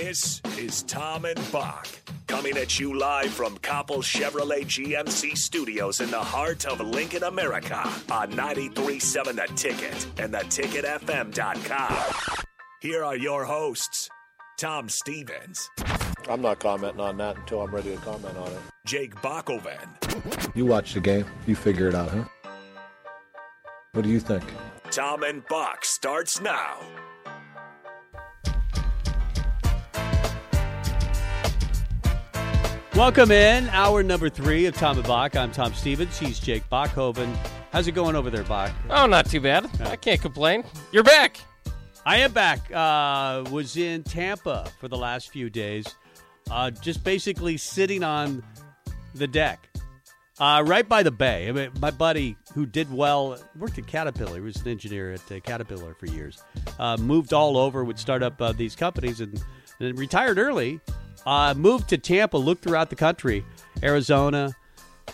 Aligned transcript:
This 0.00 0.40
is 0.56 0.84
Tom 0.84 1.24
and 1.24 1.40
Bock 1.50 1.88
coming 2.28 2.56
at 2.56 2.78
you 2.78 2.96
live 2.96 3.32
from 3.32 3.58
Copple 3.58 3.98
Chevrolet 3.98 4.64
GMC 4.64 5.36
studios 5.36 6.00
in 6.00 6.08
the 6.12 6.20
heart 6.20 6.66
of 6.66 6.78
Lincoln, 6.78 7.24
America 7.24 7.82
on 8.08 8.30
937 8.30 9.34
The 9.34 9.48
Ticket 9.56 10.06
and 10.18 10.32
theticketfm.com. 10.32 12.36
Here 12.80 13.04
are 13.04 13.16
your 13.16 13.44
hosts, 13.44 14.08
Tom 14.56 14.88
Stevens, 14.88 15.68
I'm 16.28 16.42
not 16.42 16.60
commenting 16.60 17.00
on 17.00 17.16
that 17.16 17.36
until 17.36 17.62
I'm 17.62 17.74
ready 17.74 17.96
to 17.96 18.00
comment 18.02 18.36
on 18.36 18.52
it. 18.52 18.60
Jake 18.86 19.16
Bakoven, 19.16 20.54
You 20.54 20.64
watch 20.64 20.94
the 20.94 21.00
game, 21.00 21.26
you 21.48 21.56
figure 21.56 21.88
it 21.88 21.96
out, 21.96 22.10
huh? 22.10 22.24
What 23.94 24.04
do 24.04 24.10
you 24.10 24.20
think? 24.20 24.44
Tom 24.92 25.24
and 25.24 25.44
Bock 25.48 25.84
starts 25.84 26.40
now. 26.40 26.78
Welcome 32.98 33.30
in, 33.30 33.68
hour 33.68 34.02
number 34.02 34.28
three 34.28 34.66
of 34.66 34.74
Tom 34.74 34.98
and 34.98 35.06
Bock. 35.06 35.36
I'm 35.36 35.52
Tom 35.52 35.72
Stevens. 35.72 36.18
He's 36.18 36.40
Jake 36.40 36.68
Bachhoven. 36.68 37.32
How's 37.70 37.86
it 37.86 37.92
going 37.92 38.16
over 38.16 38.28
there, 38.28 38.42
Bock? 38.42 38.72
Oh, 38.90 39.06
not 39.06 39.26
too 39.26 39.40
bad. 39.40 39.70
I 39.82 39.94
can't 39.94 40.20
complain. 40.20 40.64
You're 40.90 41.04
back. 41.04 41.36
I 42.04 42.16
am 42.16 42.32
back. 42.32 42.58
Uh, 42.72 43.48
was 43.52 43.76
in 43.76 44.02
Tampa 44.02 44.68
for 44.80 44.88
the 44.88 44.96
last 44.96 45.30
few 45.30 45.48
days, 45.48 45.94
uh, 46.50 46.72
just 46.72 47.04
basically 47.04 47.56
sitting 47.56 48.02
on 48.02 48.42
the 49.14 49.28
deck, 49.28 49.68
uh, 50.40 50.64
right 50.66 50.86
by 50.86 51.04
the 51.04 51.12
bay. 51.12 51.48
I 51.48 51.52
mean, 51.52 51.70
my 51.80 51.92
buddy 51.92 52.36
who 52.52 52.66
did 52.66 52.92
well 52.92 53.38
worked 53.56 53.78
at 53.78 53.86
Caterpillar. 53.86 54.34
He 54.34 54.40
was 54.40 54.56
an 54.56 54.66
engineer 54.66 55.12
at 55.12 55.30
uh, 55.30 55.38
Caterpillar 55.38 55.94
for 55.94 56.06
years. 56.06 56.42
Uh, 56.80 56.96
moved 56.96 57.32
all 57.32 57.58
over, 57.58 57.84
would 57.84 58.00
start 58.00 58.24
up 58.24 58.42
uh, 58.42 58.50
these 58.50 58.74
companies, 58.74 59.20
and, 59.20 59.40
and 59.78 59.96
retired 59.96 60.36
early. 60.36 60.80
Uh, 61.28 61.52
moved 61.52 61.90
to 61.90 61.98
Tampa, 61.98 62.38
looked 62.38 62.64
throughout 62.64 62.88
the 62.88 62.96
country, 62.96 63.44
Arizona, 63.82 64.56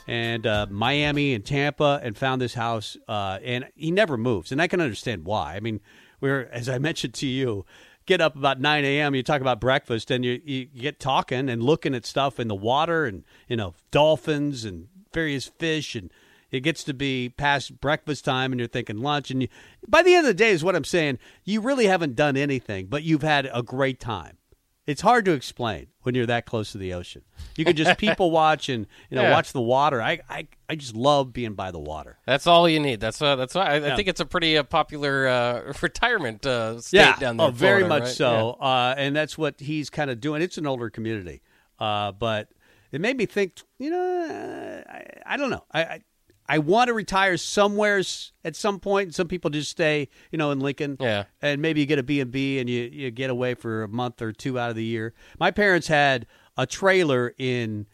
and 0.07 0.47
uh, 0.47 0.65
Miami 0.71 1.35
and 1.35 1.45
Tampa, 1.45 1.99
and 2.05 2.17
found 2.17 2.41
this 2.41 2.55
house. 2.55 2.97
Uh, 3.09 3.41
and 3.43 3.65
he 3.75 3.91
never 3.91 4.17
moves, 4.17 4.53
and 4.53 4.63
I 4.63 4.69
can 4.69 4.81
understand 4.81 5.25
why. 5.25 5.57
I 5.57 5.61
mean, 5.61 5.81
we're 6.21 6.49
as 6.53 6.69
I 6.69 6.79
mentioned 6.79 7.15
to 7.15 7.27
you, 7.27 7.67
get 8.07 8.21
up 8.21 8.37
about 8.37 8.61
nine 8.61 8.85
a.m. 8.85 9.17
You 9.17 9.25
talk 9.25 9.41
about 9.41 9.61
breakfast, 9.61 10.09
and 10.13 10.25
you 10.25 10.41
you 10.45 10.67
get 10.67 11.01
talking 11.01 11.49
and 11.49 11.61
looking 11.61 11.97
at 11.97 12.07
stuff 12.07 12.39
in 12.39 12.47
the 12.47 12.55
water, 12.55 13.07
and 13.07 13.25
you 13.49 13.57
know 13.57 13.75
dolphins 13.91 14.65
and 14.65 14.87
various 15.13 15.49
fish, 15.49 15.97
and 15.97 16.13
it 16.53 16.61
gets 16.61 16.85
to 16.85 16.95
be 16.95 17.29
past 17.29 17.81
breakfast 17.81 18.25
time, 18.25 18.53
and 18.53 18.61
you're 18.61 18.69
thinking 18.69 18.99
lunch, 18.99 19.33
and 19.33 19.43
you, 19.43 19.49
by 19.89 20.01
the 20.05 20.15
end 20.15 20.29
of 20.29 20.31
the 20.31 20.35
day, 20.35 20.51
is 20.51 20.63
what 20.63 20.77
I'm 20.77 20.85
saying. 20.85 21.19
You 21.43 21.61
really 21.61 21.87
haven't 21.87 22.15
done 22.15 22.37
anything, 22.37 22.87
but 22.87 23.03
you've 23.03 23.23
had 23.23 23.51
a 23.53 23.65
great 23.65 23.99
time. 23.99 24.39
It's 24.87 25.01
hard 25.01 25.25
to 25.25 25.33
explain 25.33 25.87
when 26.03 26.15
you're 26.15 26.27
that 26.27 26.45
close 26.45 26.73
to 26.73 26.79
the 26.79 26.93
ocean. 26.93 27.23
You 27.57 27.65
can 27.65 27.75
just 27.75 27.99
people 28.07 28.31
watch 28.31 28.69
and 28.69 28.87
you 29.11 29.17
know 29.17 29.23
Yeah. 29.23 29.31
watch 29.33 29.53
the 29.53 29.61
water. 29.61 30.03
I, 30.03 30.21
I 30.29 30.47
I 30.69 30.75
just 30.77 30.95
love 30.95 31.33
being 31.33 31.55
by 31.55 31.71
the 31.71 31.79
water. 31.79 32.19
That's 32.27 32.47
all 32.47 32.69
you 32.69 32.81
need. 32.81 33.01
That's 33.01 33.21
uh, 33.23 33.37
that's 33.37 33.55
why 33.55 33.65
I, 33.67 33.79
Yeah. 33.79 33.93
I 33.93 33.97
think 33.97 34.09
it's 34.09 34.21
a 34.21 34.27
pretty 34.27 34.59
uh, 34.59 34.63
popular 34.63 35.27
uh, 35.27 35.73
retirement 35.83 36.45
uh, 36.45 36.81
state 36.81 37.19
down 37.19 37.39
there. 37.39 37.47
Oh, 37.47 37.49
in 37.49 37.55
very 37.55 37.85
much 37.85 38.03
right? 38.03 38.13
so. 38.13 38.51
Uh, 38.61 38.95
and 38.99 39.17
that's 39.17 39.39
what 39.39 39.59
he's 39.61 39.89
kind 39.89 40.11
of 40.11 40.21
doing. 40.21 40.43
It's 40.43 40.59
an 40.59 40.67
older 40.67 40.91
community, 40.91 41.41
uh, 41.79 42.13
but 42.13 42.49
it 42.93 43.01
made 43.01 43.17
me 43.17 43.25
think. 43.27 43.61
You 43.79 43.91
know, 43.91 44.85
uh, 44.87 44.91
I, 44.93 45.35
I 45.35 45.37
don't 45.37 45.51
know. 45.51 45.65
I, 45.73 45.83
I 45.85 46.01
I 46.49 46.59
want 46.59 46.89
to 46.89 46.95
retire 46.95 47.37
somewhere 47.37 48.03
at 48.45 48.57
some 48.57 48.79
point. 48.81 49.15
Some 49.15 49.29
people 49.29 49.51
just 49.51 49.71
stay, 49.71 50.09
you 50.31 50.39
know, 50.39 50.51
in 50.51 50.61
Lincoln. 50.61 50.97
Yeah. 51.01 51.25
and 51.41 51.63
maybe 51.63 51.81
you 51.81 51.87
get 51.87 51.99
a 51.99 52.03
B 52.03 52.21
and 52.21 52.31
B 52.31 52.59
and 52.59 52.69
you 52.69 52.83
you 52.93 53.11
get 53.11 53.31
away 53.31 53.55
for 53.55 53.83
a 53.83 53.89
month 53.89 54.21
or 54.21 54.33
two 54.33 54.59
out 54.59 54.71
of 54.71 54.77
the 54.77 54.85
year. 54.85 55.15
My 55.39 55.51
parents 55.51 55.87
had 55.89 56.27
a 56.57 56.67
trailer 56.67 57.35
in 57.39 57.87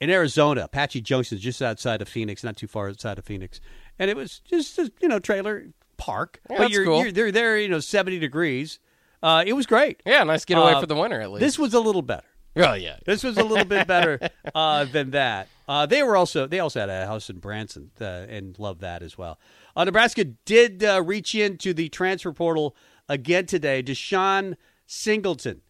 in 0.00 0.08
Arizona, 0.08 0.64
Apache 0.64 1.02
Junction, 1.02 1.36
just 1.38 1.60
outside 1.60 2.00
of 2.00 2.08
Phoenix, 2.08 2.42
not 2.42 2.56
too 2.56 2.66
far 2.66 2.88
outside 2.88 3.18
of 3.18 3.24
Phoenix, 3.26 3.60
and 3.98 4.10
it 4.10 4.16
was 4.16 4.40
just 4.40 4.78
a 4.78 4.90
you 5.02 5.08
know 5.08 5.18
trailer 5.18 5.66
park. 5.98 6.40
Yeah, 6.48 6.56
but 6.56 6.62
that's 6.64 6.72
you're, 6.74 6.84
cool. 6.86 7.02
you're 7.02 7.12
they're 7.12 7.32
there, 7.32 7.58
you 7.58 7.68
know, 7.68 7.80
seventy 7.80 8.18
degrees. 8.18 8.78
Uh, 9.22 9.44
it 9.46 9.52
was 9.52 9.66
great. 9.66 10.02
Yeah, 10.06 10.24
nice 10.24 10.46
getaway 10.46 10.72
Uh, 10.72 10.80
for 10.80 10.86
the 10.86 10.96
winter 10.96 11.20
at 11.20 11.30
least. 11.30 11.40
This 11.40 11.58
was 11.58 11.74
a 11.74 11.80
little 11.80 12.00
better. 12.00 12.24
Oh 12.56 12.74
yeah. 12.74 12.96
This 13.04 13.22
was 13.22 13.36
a 13.36 13.44
little 13.44 13.64
bit 13.64 13.86
better 13.86 14.18
uh, 14.54 14.84
than 14.84 15.10
that. 15.10 15.48
Uh, 15.68 15.86
they 15.86 16.02
were 16.02 16.16
also 16.16 16.46
they 16.46 16.60
also 16.60 16.80
had 16.80 16.88
a 16.90 17.06
house 17.06 17.30
in 17.30 17.38
Branson 17.38 17.90
uh, 18.00 18.04
and 18.04 18.58
loved 18.58 18.80
that 18.80 19.02
as 19.02 19.16
well. 19.16 19.38
Uh, 19.76 19.84
Nebraska 19.84 20.24
did 20.24 20.82
uh, 20.82 21.02
reach 21.04 21.34
into 21.34 21.72
the 21.72 21.88
transfer 21.88 22.32
portal 22.32 22.76
again 23.08 23.46
today. 23.46 23.82
Deshaun 23.82 24.56
Singleton 24.86 25.60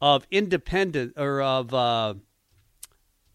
of 0.00 0.26
Independent 0.30 1.14
or 1.16 1.40
of 1.40 1.72
uh, 1.72 2.14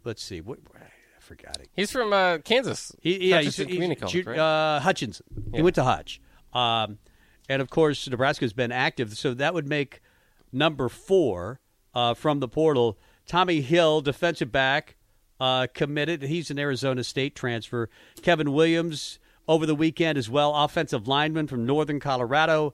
let's 0.03 0.23
see, 0.23 0.41
what, 0.41 0.59
I 0.75 1.19
forgot 1.19 1.57
it. 1.59 1.69
He's 1.73 1.91
from 1.91 2.13
uh, 2.13 2.39
Kansas. 2.39 2.95
He, 3.01 3.29
yeah, 3.29 3.37
Hutchinson 3.37 3.67
he's, 3.67 3.75
Community 3.75 3.99
College, 3.99 4.25
right? 4.25 4.39
uh, 4.39 4.79
Hutchinson. 4.79 5.25
He 5.53 5.61
went 5.61 5.75
to 5.75 5.83
Hutch, 5.83 6.21
um, 6.53 6.99
and 7.49 7.61
of 7.61 7.69
course 7.69 8.07
Nebraska's 8.07 8.53
been 8.53 8.71
active, 8.71 9.17
so 9.17 9.33
that 9.33 9.53
would 9.53 9.67
make 9.67 10.01
number 10.51 10.89
four 10.89 11.59
uh, 11.93 12.13
from 12.13 12.39
the 12.39 12.47
portal. 12.47 12.97
Tommi 13.27 13.61
Hill, 13.61 14.01
defensive 14.01 14.51
back, 14.51 14.95
uh, 15.39 15.67
committed. 15.73 16.23
He's 16.23 16.51
an 16.51 16.59
Arizona 16.59 17.03
State 17.03 17.35
transfer. 17.35 17.89
Kevin 18.21 18.53
Williams 18.53 19.19
over 19.47 19.65
the 19.65 19.75
weekend 19.75 20.17
as 20.17 20.29
well, 20.29 20.55
offensive 20.55 21.07
lineman 21.07 21.47
from 21.47 21.65
Northern 21.65 21.99
Colorado. 21.99 22.73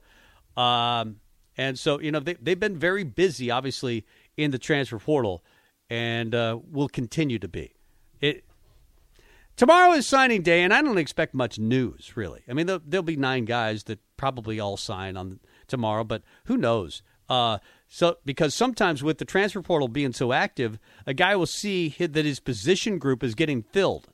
Um, 0.56 1.16
and 1.56 1.78
so, 1.78 2.00
you 2.00 2.12
know, 2.12 2.20
they, 2.20 2.34
they've 2.34 2.58
been 2.58 2.78
very 2.78 3.04
busy, 3.04 3.50
obviously, 3.50 4.06
in 4.36 4.50
the 4.50 4.58
transfer 4.58 4.98
portal, 4.98 5.44
and 5.88 6.34
uh, 6.34 6.58
will 6.70 6.88
continue 6.88 7.38
to 7.38 7.48
be. 7.48 7.74
It 8.20 8.44
Tomorrow 9.56 9.92
is 9.92 10.06
signing 10.06 10.40
day, 10.40 10.62
and 10.62 10.72
I 10.72 10.80
don't 10.80 10.96
expect 10.96 11.34
much 11.34 11.58
news, 11.58 12.16
really. 12.16 12.40
I 12.48 12.54
mean, 12.54 12.66
there'll, 12.66 12.82
there'll 12.86 13.02
be 13.02 13.16
nine 13.16 13.44
guys 13.44 13.84
that 13.84 13.98
probably 14.16 14.58
all 14.58 14.78
sign 14.78 15.18
on 15.18 15.38
tomorrow, 15.66 16.02
but 16.02 16.22
who 16.44 16.56
knows? 16.56 17.02
Uh, 17.30 17.58
so, 17.88 18.18
because 18.24 18.54
sometimes 18.54 19.02
with 19.02 19.18
the 19.18 19.24
transfer 19.24 19.62
portal 19.62 19.88
being 19.88 20.12
so 20.12 20.32
active, 20.32 20.78
a 21.06 21.14
guy 21.14 21.34
will 21.36 21.46
see 21.46 21.88
that 21.98 22.24
his 22.24 22.40
position 22.40 22.98
group 22.98 23.22
is 23.22 23.34
getting 23.34 23.62
filled, 23.62 24.08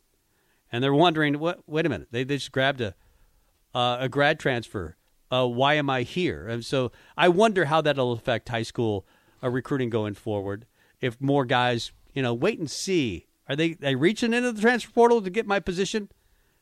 and 0.71 0.85
they're 0.85 0.95
wondering, 0.95 1.39
what? 1.39 1.61
Wait 1.67 1.87
a 1.87 1.89
minute, 1.89 2.09
they, 2.11 2.23
they 2.23 2.37
just 2.37 2.53
grabbed 2.53 2.81
a 2.81 2.95
uh, 3.75 3.99
a 4.01 4.09
grad 4.09 4.39
transfer. 4.39 4.97
Uh, 5.31 5.47
why 5.47 5.75
am 5.75 5.91
I 5.91 6.03
here? 6.03 6.47
And 6.47 6.65
so 6.65 6.93
I 7.17 7.29
wonder 7.29 7.65
how 7.65 7.81
that'll 7.81 8.13
affect 8.13 8.49
high 8.49 8.63
school 8.63 9.07
uh, 9.43 9.51
recruiting 9.51 9.91
going 9.91 10.15
forward. 10.15 10.67
If 11.01 11.21
more 11.21 11.45
guys, 11.45 11.93
you 12.15 12.23
know, 12.23 12.33
wait 12.33 12.59
and 12.59 12.71
see. 12.71 13.27
Are 13.49 13.57
they 13.57 13.75
they 13.75 13.95
reaching 13.95 14.33
into 14.33 14.53
the 14.53 14.61
transfer 14.61 14.91
portal 14.93 15.23
to 15.23 15.31
get 15.31 15.47
my 15.47 15.61
position? 15.61 16.11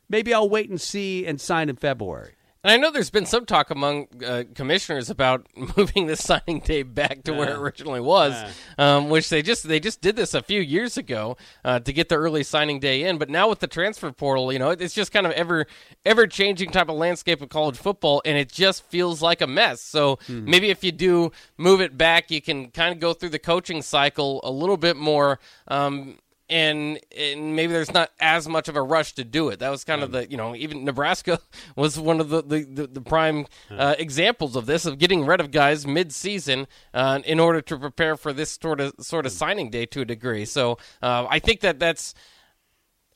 Maybe 0.09 0.35
I'll 0.35 0.49
wait 0.49 0.69
and 0.71 0.81
see 0.81 1.25
and 1.27 1.41
sign 1.41 1.69
in 1.69 1.77
February. 1.77 2.35
And 2.65 2.73
I 2.73 2.77
know 2.79 2.91
there's 2.91 3.11
been 3.11 3.27
some 3.27 3.45
talk 3.45 3.69
among 3.69 4.09
uh, 4.27 4.45
commissioners 4.55 5.11
about 5.11 5.47
moving 5.77 6.07
the 6.07 6.17
signing 6.17 6.61
day 6.61 6.83
back 6.83 7.23
to 7.25 7.35
where 7.35 7.51
it 7.51 7.59
originally 7.59 8.01
was, 8.01 8.33
um, 8.79 9.11
which 9.11 9.29
they 9.29 9.43
just 9.43 9.69
they 9.69 9.79
just 9.79 10.01
did 10.01 10.17
this 10.17 10.33
a 10.33 10.43
few 10.43 10.63
years 10.63 10.97
ago 10.97 11.37
uh, 11.63 11.79
to 11.81 11.93
get 11.93 12.09
the 12.09 12.15
early 12.17 12.43
signing 12.43 12.81
day 12.81 13.03
in. 13.05 13.19
But 13.19 13.29
now 13.29 13.51
with 13.51 13.59
the 13.61 13.67
transfer 13.67 14.11
portal, 14.13 14.51
you 14.51 14.59
know, 14.59 14.71
it's 14.71 14.95
just 14.95 15.13
kind 15.13 15.27
of 15.27 15.33
ever 15.33 15.67
ever 16.07 16.27
changing 16.27 16.71
type 16.71 16.89
of 16.89 16.97
landscape 16.97 17.43
of 17.43 17.51
college 17.51 17.77
football, 17.77 18.23
and 18.25 18.39
it 18.39 18.51
just 18.51 18.83
feels 18.85 19.21
like 19.21 19.43
a 19.43 19.47
mess. 19.47 19.83
So 19.83 20.19
maybe 20.29 20.71
if 20.71 20.83
you 20.83 20.91
do 20.91 21.33
move 21.59 21.83
it 21.83 21.99
back, 21.99 22.31
you 22.31 22.41
can 22.41 22.71
kind 22.71 22.95
of 22.95 22.99
go 22.99 23.13
through 23.13 23.29
the 23.29 23.39
coaching 23.39 23.83
cycle 23.83 24.41
a 24.43 24.51
little 24.51 24.79
bit 24.79 24.97
more. 24.97 25.39
Um, 25.69 26.17
and, 26.55 27.01
and 27.19 27.57
maybe 27.57 27.73
there's 27.73 27.93
not 27.93 28.13
as 28.21 28.49
much 28.49 28.69
of 28.69 28.77
a 28.77 28.83
rush 28.83 29.13
to 29.15 29.25
do 29.25 29.49
it. 29.49 29.59
That 29.59 29.71
was 29.71 29.83
kind 29.83 30.05
of 30.05 30.13
the 30.13 30.31
you 30.31 30.37
know 30.37 30.55
even 30.55 30.85
Nebraska 30.85 31.41
was 31.77 31.99
one 31.99 32.21
of 32.21 32.29
the 32.29 32.43
the, 32.43 32.63
the, 32.63 32.87
the 32.87 33.01
prime 33.01 33.47
uh, 33.71 33.97
examples 33.99 34.55
of 34.55 34.67
this 34.67 34.87
of 34.87 34.99
getting 34.99 35.27
rid 35.27 35.41
of 35.41 35.51
guys 35.51 35.85
mid 35.85 36.13
season 36.13 36.69
uh, 36.95 37.19
in 37.25 37.41
order 37.41 37.61
to 37.61 37.77
prepare 37.77 38.17
for 38.17 38.33
this 38.33 38.53
sort 38.53 38.81
of 38.81 38.95
sort 39.01 39.27
of 39.27 39.33
signing 39.33 39.69
day 39.69 39.85
to 39.87 40.03
a 40.03 40.05
degree. 40.05 40.45
So 40.45 40.79
uh, 41.03 41.27
I 41.29 41.41
think 41.41 41.59
that 41.61 41.81
that's 41.81 42.15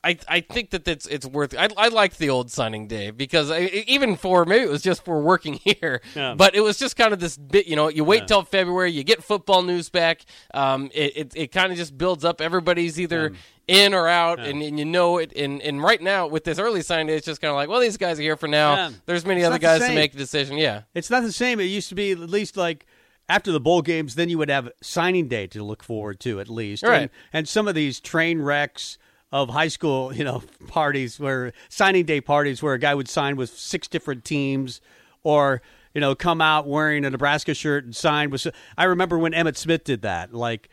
I, 0.01 0.17
I 0.29 0.39
think 0.39 0.69
that 0.69 0.87
it's 0.87 1.05
it's 1.07 1.25
worth. 1.25 1.53
I, 1.57 1.67
I 1.75 1.89
liked 1.89 2.19
the 2.19 2.29
old 2.29 2.49
signing 2.49 2.87
day 2.87 3.11
because 3.11 3.51
I, 3.51 3.63
even 3.87 4.15
for 4.15 4.45
maybe 4.45 4.63
it 4.63 4.69
was 4.69 4.81
just 4.81 5.03
for 5.03 5.21
working 5.21 5.53
here, 5.63 6.01
Yeah. 6.15 6.35
but 6.37 6.55
it 6.55 6.61
was 6.61 6.77
just 6.77 6.95
kind 6.95 7.13
of 7.13 7.19
this 7.19 7.35
bit. 7.37 7.67
You 7.67 7.75
know, 7.75 7.89
you 7.89 8.03
wait 8.05 8.27
till 8.27 8.43
February, 8.43 8.91
you 8.91 9.03
get 9.03 9.23
football 9.23 9.61
news 9.61 9.89
back. 9.89 10.21
Um, 10.53 10.89
it 10.93 11.17
it, 11.17 11.33
it 11.35 11.47
kind 11.51 11.71
of 11.71 11.77
just 11.77 11.97
builds 11.97 12.23
up. 12.23 12.39
Everybody's 12.39 12.99
either 12.99 13.33
in 13.67 13.93
or 13.93 14.07
out, 14.07 14.39
and, 14.39 14.61
and 14.63 14.79
you 14.79 14.85
know 14.85 15.17
it. 15.17 15.33
And, 15.35 15.61
and 15.61 15.83
right 15.83 16.01
now 16.01 16.27
with 16.27 16.43
this 16.45 16.59
early 16.59 16.81
signing 16.81 17.07
day, 17.07 17.15
it's 17.17 17.25
just 17.25 17.41
kind 17.41 17.49
of 17.49 17.55
like, 17.55 17.67
well, 17.69 17.81
these 17.81 17.97
guys 17.97 18.19
are 18.19 18.23
here 18.23 18.37
for 18.37 18.47
now. 18.47 18.75
Yeah. 18.75 18.91
There's 19.05 19.25
many 19.25 19.41
It's 19.41 19.47
other 19.47 19.59
guys 19.59 19.81
to 19.81 19.93
make 19.93 20.13
a 20.13 20.17
decision. 20.17 20.57
Yeah, 20.57 20.83
It's 20.95 21.09
not 21.09 21.23
the 21.23 21.31
same. 21.33 21.59
It 21.59 21.65
used 21.65 21.89
to 21.89 21.95
be 21.95 22.11
at 22.11 22.19
least 22.19 22.55
like 22.57 22.85
after 23.27 23.51
the 23.51 23.59
bowl 23.59 23.81
games, 23.81 24.15
then 24.15 24.29
you 24.29 24.37
would 24.37 24.49
have 24.49 24.71
signing 24.81 25.27
day 25.27 25.45
to 25.47 25.61
look 25.63 25.83
forward 25.83 26.19
to 26.21 26.39
at 26.39 26.49
least. 26.49 26.83
Right. 26.83 27.01
And, 27.01 27.09
and 27.33 27.47
some 27.49 27.67
of 27.67 27.75
these 27.75 27.99
train 27.99 28.41
wrecks 28.41 28.97
of 29.31 29.49
high 29.49 29.67
school, 29.67 30.13
you 30.13 30.23
know, 30.23 30.41
parties 30.67 31.19
where 31.19 31.53
signing 31.69 32.05
day 32.05 32.21
parties 32.21 32.61
where 32.63 32.73
a 32.73 32.79
guy 32.79 32.95
would 32.95 33.07
sign 33.07 33.35
with 33.35 33.49
six 33.51 33.87
different 33.87 34.25
teams 34.25 34.81
or 35.23 35.61
you 35.93 36.01
know 36.01 36.15
come 36.15 36.41
out 36.41 36.67
wearing 36.67 37.05
a 37.05 37.09
Nebraska 37.09 37.53
shirt 37.53 37.83
and 37.85 37.95
sign 37.95 38.29
with. 38.29 38.47
I 38.77 38.85
remember 38.85 39.17
when 39.17 39.33
Emmitt 39.33 39.57
Smith 39.57 39.83
did 39.83 40.01
that. 40.03 40.33
Like 40.33 40.69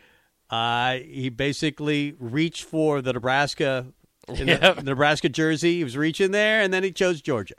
uh, 0.51 0.97
he 0.99 1.29
basically 1.29 2.15
reached 2.19 2.65
for 2.65 3.03
the 3.03 3.13
Nebraska. 3.13 3.87
in 4.29 4.47
the- 4.47 4.53
Yep. 4.53 4.83
Nebraska 4.85 5.29
jersey. 5.29 5.77
He 5.79 5.85
was 5.85 5.97
reaching 5.97 6.31
there, 6.31 6.61
and 6.63 6.73
then 6.73 6.83
he 6.83 6.93
chose 6.93 7.21
Georgia 7.21 7.55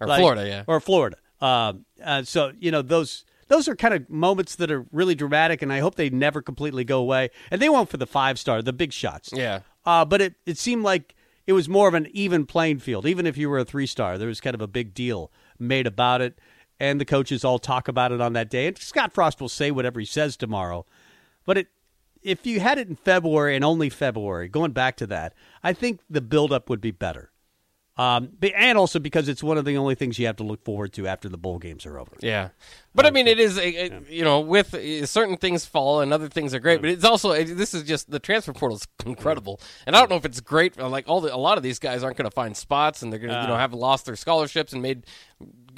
or 0.00 0.06
like- 0.06 0.18
Florida. 0.20 0.46
Yeah, 0.46 0.64
or 0.66 0.80
Florida. 0.80 1.16
Um, 1.40 1.84
uh, 2.02 2.22
so 2.24 2.52
you 2.58 2.70
know 2.72 2.82
those 2.82 3.24
those 3.48 3.68
are 3.68 3.74
kind 3.74 3.94
of 3.94 4.08
moments 4.08 4.56
that 4.56 4.70
are 4.70 4.86
really 4.92 5.14
dramatic, 5.14 5.62
and 5.62 5.72
I 5.72 5.80
hope 5.80 5.96
they 5.96 6.10
never 6.10 6.40
completely 6.40 6.84
go 6.84 7.00
away. 7.00 7.30
And 7.50 7.60
they 7.60 7.68
won't 7.68 7.88
for 7.88 7.96
the 7.96 8.06
five 8.06 8.38
star, 8.38 8.62
the 8.62 8.72
big 8.72 8.92
shots. 8.92 9.30
yeah. 9.34 9.60
Uh, 9.84 10.04
but 10.04 10.20
it 10.20 10.34
it 10.46 10.58
seemed 10.58 10.84
like 10.84 11.14
it 11.46 11.54
was 11.54 11.68
more 11.68 11.88
of 11.88 11.94
an 11.94 12.08
even 12.12 12.44
playing 12.44 12.78
field. 12.78 13.06
Even 13.06 13.26
if 13.26 13.36
you 13.38 13.48
were 13.48 13.58
a 13.58 13.64
three 13.64 13.86
star, 13.86 14.18
there 14.18 14.28
was 14.28 14.40
kind 14.40 14.54
of 14.54 14.60
a 14.60 14.66
big 14.66 14.94
deal 14.94 15.32
made 15.58 15.86
about 15.86 16.20
it, 16.20 16.38
and 16.78 17.00
the 17.00 17.04
coaches 17.06 17.44
all 17.44 17.58
talk 17.58 17.88
about 17.88 18.12
it 18.12 18.20
on 18.20 18.34
that 18.34 18.50
day. 18.50 18.66
And 18.66 18.76
Scott 18.78 19.12
Frost 19.12 19.40
will 19.40 19.48
say 19.48 19.70
whatever 19.70 19.98
he 19.98 20.06
says 20.06 20.36
tomorrow, 20.36 20.86
but 21.44 21.58
it. 21.58 21.68
If 22.20 22.44
you 22.44 22.58
had 22.58 22.78
it 22.78 22.88
in 22.88 22.96
February 22.96 23.54
and 23.54 23.64
only 23.64 23.88
February, 23.88 24.48
going 24.48 24.72
back 24.72 24.96
to 24.96 25.06
that, 25.06 25.34
I 25.62 25.72
think 25.72 26.00
the 26.10 26.20
buildup 26.20 26.68
would 26.68 26.80
be 26.80 26.90
better. 26.90 27.30
Um, 27.98 28.28
but- 28.38 28.52
and 28.54 28.78
also 28.78 28.98
because 29.00 29.28
it's 29.28 29.42
one 29.42 29.58
of 29.58 29.64
the 29.64 29.76
only 29.76 29.94
things 29.96 30.18
you 30.18 30.26
have 30.26 30.36
to 30.36 30.44
look 30.44 30.64
forward 30.64 30.92
to 30.94 31.06
after 31.08 31.28
the 31.28 31.36
bowl 31.36 31.58
games 31.58 31.84
are 31.84 31.98
over. 31.98 32.12
Yeah, 32.20 32.50
but 32.94 33.06
I 33.06 33.10
mean, 33.10 33.26
it 33.26 33.40
is 33.40 33.58
a, 33.58 33.86
a- 33.86 34.00
you 34.08 34.22
know 34.22 34.38
with 34.40 34.72
uh, 34.72 35.04
certain 35.04 35.36
things 35.36 35.64
fall 35.66 36.00
and 36.00 36.12
other 36.12 36.28
things 36.28 36.54
are 36.54 36.60
great, 36.60 36.80
but 36.80 36.90
it's 36.90 37.04
also 37.04 37.32
this 37.44 37.74
is 37.74 37.82
just 37.82 38.08
the 38.10 38.20
transfer 38.20 38.52
portal 38.52 38.76
is 38.76 38.86
incredible, 39.06 39.60
and 39.86 39.96
I 39.96 39.98
don't 40.00 40.10
know 40.10 40.16
if 40.16 40.24
it's 40.24 40.40
great. 40.40 40.78
Like 40.78 41.08
all 41.08 41.20
the 41.20 41.34
a 41.34 41.36
lot 41.36 41.56
of 41.56 41.62
these 41.64 41.78
guys 41.80 42.04
aren't 42.04 42.16
going 42.16 42.30
to 42.30 42.34
find 42.34 42.56
spots, 42.56 43.02
and 43.02 43.12
they're 43.12 43.18
going 43.20 43.34
to 43.34 43.40
you 43.42 43.48
know 43.48 43.56
have 43.56 43.74
lost 43.74 44.06
their 44.06 44.16
scholarships 44.16 44.72
and 44.72 44.80
made 44.80 45.04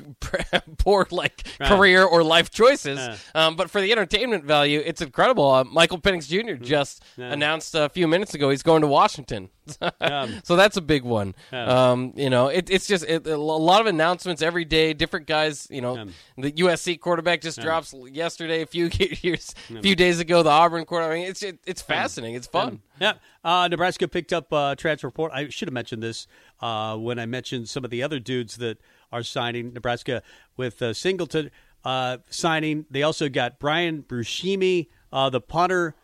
poor 0.78 1.06
like 1.10 1.44
career 1.60 2.04
or 2.04 2.22
life 2.22 2.50
choices. 2.50 2.98
Um, 3.34 3.56
but 3.56 3.70
for 3.70 3.80
the 3.80 3.92
entertainment 3.92 4.44
value, 4.44 4.82
it's 4.84 5.00
incredible. 5.00 5.50
Uh, 5.50 5.64
Michael 5.64 5.98
Penix 5.98 6.28
Jr. 6.28 6.62
just 6.62 7.02
announced 7.16 7.74
a 7.74 7.88
few 7.88 8.06
minutes 8.08 8.34
ago 8.34 8.50
he's 8.50 8.62
going 8.62 8.82
to 8.82 8.86
Washington, 8.86 9.50
so 10.42 10.56
that's 10.56 10.76
a 10.76 10.80
big 10.80 11.02
one. 11.04 11.34
Um, 11.52 12.12
you 12.16 12.30
know, 12.30 12.48
it, 12.48 12.70
it's 12.70 12.86
just 12.86 13.04
it, 13.04 13.26
a 13.26 13.36
lot 13.36 13.80
of 13.80 13.86
announcements 13.86 14.42
every 14.42 14.64
day. 14.64 14.92
Different 14.92 15.26
guys. 15.26 15.66
You 15.70 15.80
know, 15.80 16.06
the 16.36 16.52
USC 16.52 16.98
quarterback 17.00 17.40
just 17.40 17.60
drops 17.60 17.94
yesterday. 18.10 18.62
A 18.62 18.66
few 18.66 18.90
years, 19.22 19.54
a 19.74 19.82
few 19.82 19.94
days 19.94 20.20
ago, 20.20 20.42
the 20.42 20.50
Auburn 20.50 20.84
quarterback. 20.84 21.12
I 21.12 21.20
mean, 21.20 21.28
it's 21.28 21.42
it, 21.42 21.58
it's 21.66 21.82
fascinating. 21.82 22.36
It's 22.36 22.46
fun. 22.46 22.80
Yeah, 23.00 23.14
uh, 23.44 23.68
Nebraska 23.68 24.08
picked 24.08 24.32
up 24.32 24.52
uh, 24.52 24.74
transfer 24.74 25.10
port. 25.10 25.32
I 25.32 25.48
should 25.48 25.68
have 25.68 25.74
mentioned 25.74 26.02
this 26.02 26.26
uh, 26.60 26.96
when 26.96 27.18
I 27.18 27.26
mentioned 27.26 27.68
some 27.68 27.84
of 27.84 27.90
the 27.90 28.02
other 28.02 28.18
dudes 28.18 28.56
that 28.58 28.78
are 29.12 29.22
signing. 29.22 29.72
Nebraska 29.72 30.22
with 30.56 30.80
uh, 30.82 30.92
Singleton 30.92 31.50
uh, 31.84 32.18
signing. 32.28 32.86
They 32.90 33.02
also 33.02 33.28
got 33.28 33.58
Brian 33.58 34.02
Buschini, 34.02 34.88
uh, 35.12 35.30
the 35.30 35.40
punter, 35.40 35.94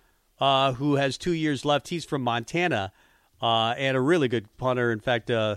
uh, 0.40 0.72
who 0.74 0.96
has 0.96 1.18
two 1.18 1.32
years 1.32 1.64
left. 1.64 1.88
He's 1.88 2.04
from 2.04 2.22
Montana 2.22 2.92
uh, 3.40 3.74
and 3.76 3.96
a 3.96 4.00
really 4.00 4.28
good 4.28 4.54
punter. 4.56 4.92
In 4.92 5.00
fact, 5.00 5.30
uh, 5.30 5.56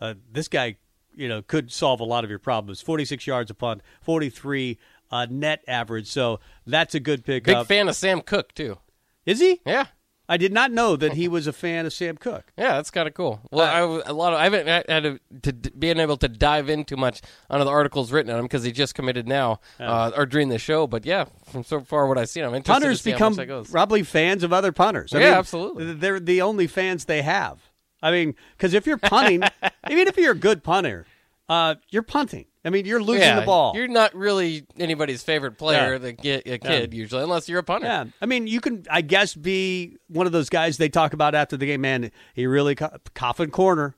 uh, 0.00 0.14
this 0.30 0.48
guy, 0.48 0.76
you 1.14 1.28
know, 1.28 1.42
could 1.42 1.72
solve 1.72 2.00
a 2.00 2.04
lot 2.04 2.24
of 2.24 2.30
your 2.30 2.38
problems. 2.38 2.80
Forty-six 2.80 3.26
yards 3.26 3.50
a 3.50 3.54
punt, 3.54 3.82
forty-three 4.02 4.78
uh, 5.10 5.26
net 5.30 5.62
average. 5.66 6.06
So 6.06 6.40
that's 6.66 6.94
a 6.94 7.00
good 7.00 7.24
pick 7.24 7.44
Big 7.44 7.66
fan 7.66 7.88
of 7.88 7.96
Sam 7.96 8.20
Koch 8.20 8.54
too. 8.54 8.78
Is 9.26 9.40
he? 9.40 9.60
Yeah. 9.66 9.86
I 10.32 10.36
did 10.36 10.52
not 10.52 10.70
know 10.70 10.94
that 10.94 11.14
he 11.14 11.26
was 11.26 11.46
a 11.48 11.52
fan 11.52 11.86
of 11.86 11.92
Sam 11.92 12.16
Koch. 12.16 12.44
Yeah, 12.56 12.76
that's 12.76 12.90
kind 12.90 13.08
of 13.08 13.14
cool. 13.14 13.40
Well, 13.50 13.66
I 13.66 13.82
was- 13.82 14.04
a 14.06 14.12
lot 14.12 14.32
of 14.32 14.38
I 14.38 14.44
haven't 14.44 14.66
had 14.68 15.02
to, 15.02 15.18
to 15.42 15.52
d- 15.52 15.70
being 15.76 15.98
able 15.98 16.16
to 16.18 16.28
dive 16.28 16.70
in 16.70 16.84
too 16.84 16.96
much 16.96 17.20
onto 17.50 17.64
the 17.64 17.70
articles 17.70 18.12
written 18.12 18.30
on 18.32 18.38
him 18.38 18.44
because 18.44 18.62
he 18.62 18.70
just 18.70 18.94
committed 18.94 19.26
now 19.26 19.58
uh, 19.80 20.12
or 20.16 20.26
during 20.26 20.48
the 20.48 20.58
show. 20.58 20.86
But 20.86 21.04
yeah, 21.04 21.24
from 21.50 21.64
so 21.64 21.80
far 21.80 22.06
what 22.06 22.16
I've 22.16 22.28
seen, 22.28 22.44
I'm 22.44 22.54
interested 22.54 22.72
Punters 22.80 22.98
to 22.98 23.02
see 23.02 23.10
how 23.10 23.16
become 23.16 23.32
much 23.32 23.36
that 23.38 23.46
goes. 23.46 23.70
probably 23.70 24.02
fans 24.04 24.44
of 24.44 24.52
other 24.52 24.70
punters. 24.72 25.12
I 25.12 25.18
Yeah, 25.18 25.24
mean, 25.30 25.34
absolutely. 25.34 25.94
They're 25.94 26.20
the 26.20 26.42
only 26.42 26.68
fans 26.68 27.06
they 27.06 27.22
have. 27.22 27.58
I 28.00 28.10
mean, 28.12 28.34
because 28.56 28.72
if 28.72 28.86
you're 28.86 28.98
punting, 28.98 29.42
even 29.90 30.06
if 30.06 30.16
you're 30.16 30.32
a 30.32 30.38
good 30.38 30.62
punter, 30.62 31.06
uh, 31.48 31.74
you're 31.90 32.02
punting. 32.04 32.46
I 32.64 32.68
mean, 32.70 32.84
you're 32.84 33.02
losing 33.02 33.22
yeah, 33.22 33.40
the 33.40 33.46
ball. 33.46 33.72
You're 33.74 33.88
not 33.88 34.14
really 34.14 34.66
anybody's 34.78 35.22
favorite 35.22 35.56
player, 35.56 35.92
Yeah. 35.92 35.98
the 35.98 36.12
ki- 36.12 36.42
a 36.52 36.58
kid 36.58 36.92
usually, 36.92 37.22
unless 37.22 37.48
you're 37.48 37.60
a 37.60 37.62
punter. 37.62 37.86
Yeah, 37.86 38.04
I 38.20 38.26
mean, 38.26 38.46
you 38.46 38.60
can, 38.60 38.84
I 38.90 39.00
guess, 39.00 39.34
be 39.34 39.96
one 40.08 40.26
of 40.26 40.32
those 40.32 40.50
guys 40.50 40.76
they 40.76 40.90
talk 40.90 41.14
about 41.14 41.34
after 41.34 41.56
the 41.56 41.64
game. 41.66 41.80
Man, 41.80 42.10
he 42.34 42.46
really 42.46 42.74
co- 42.74 42.94
coffin 43.14 43.50
corner, 43.50 43.94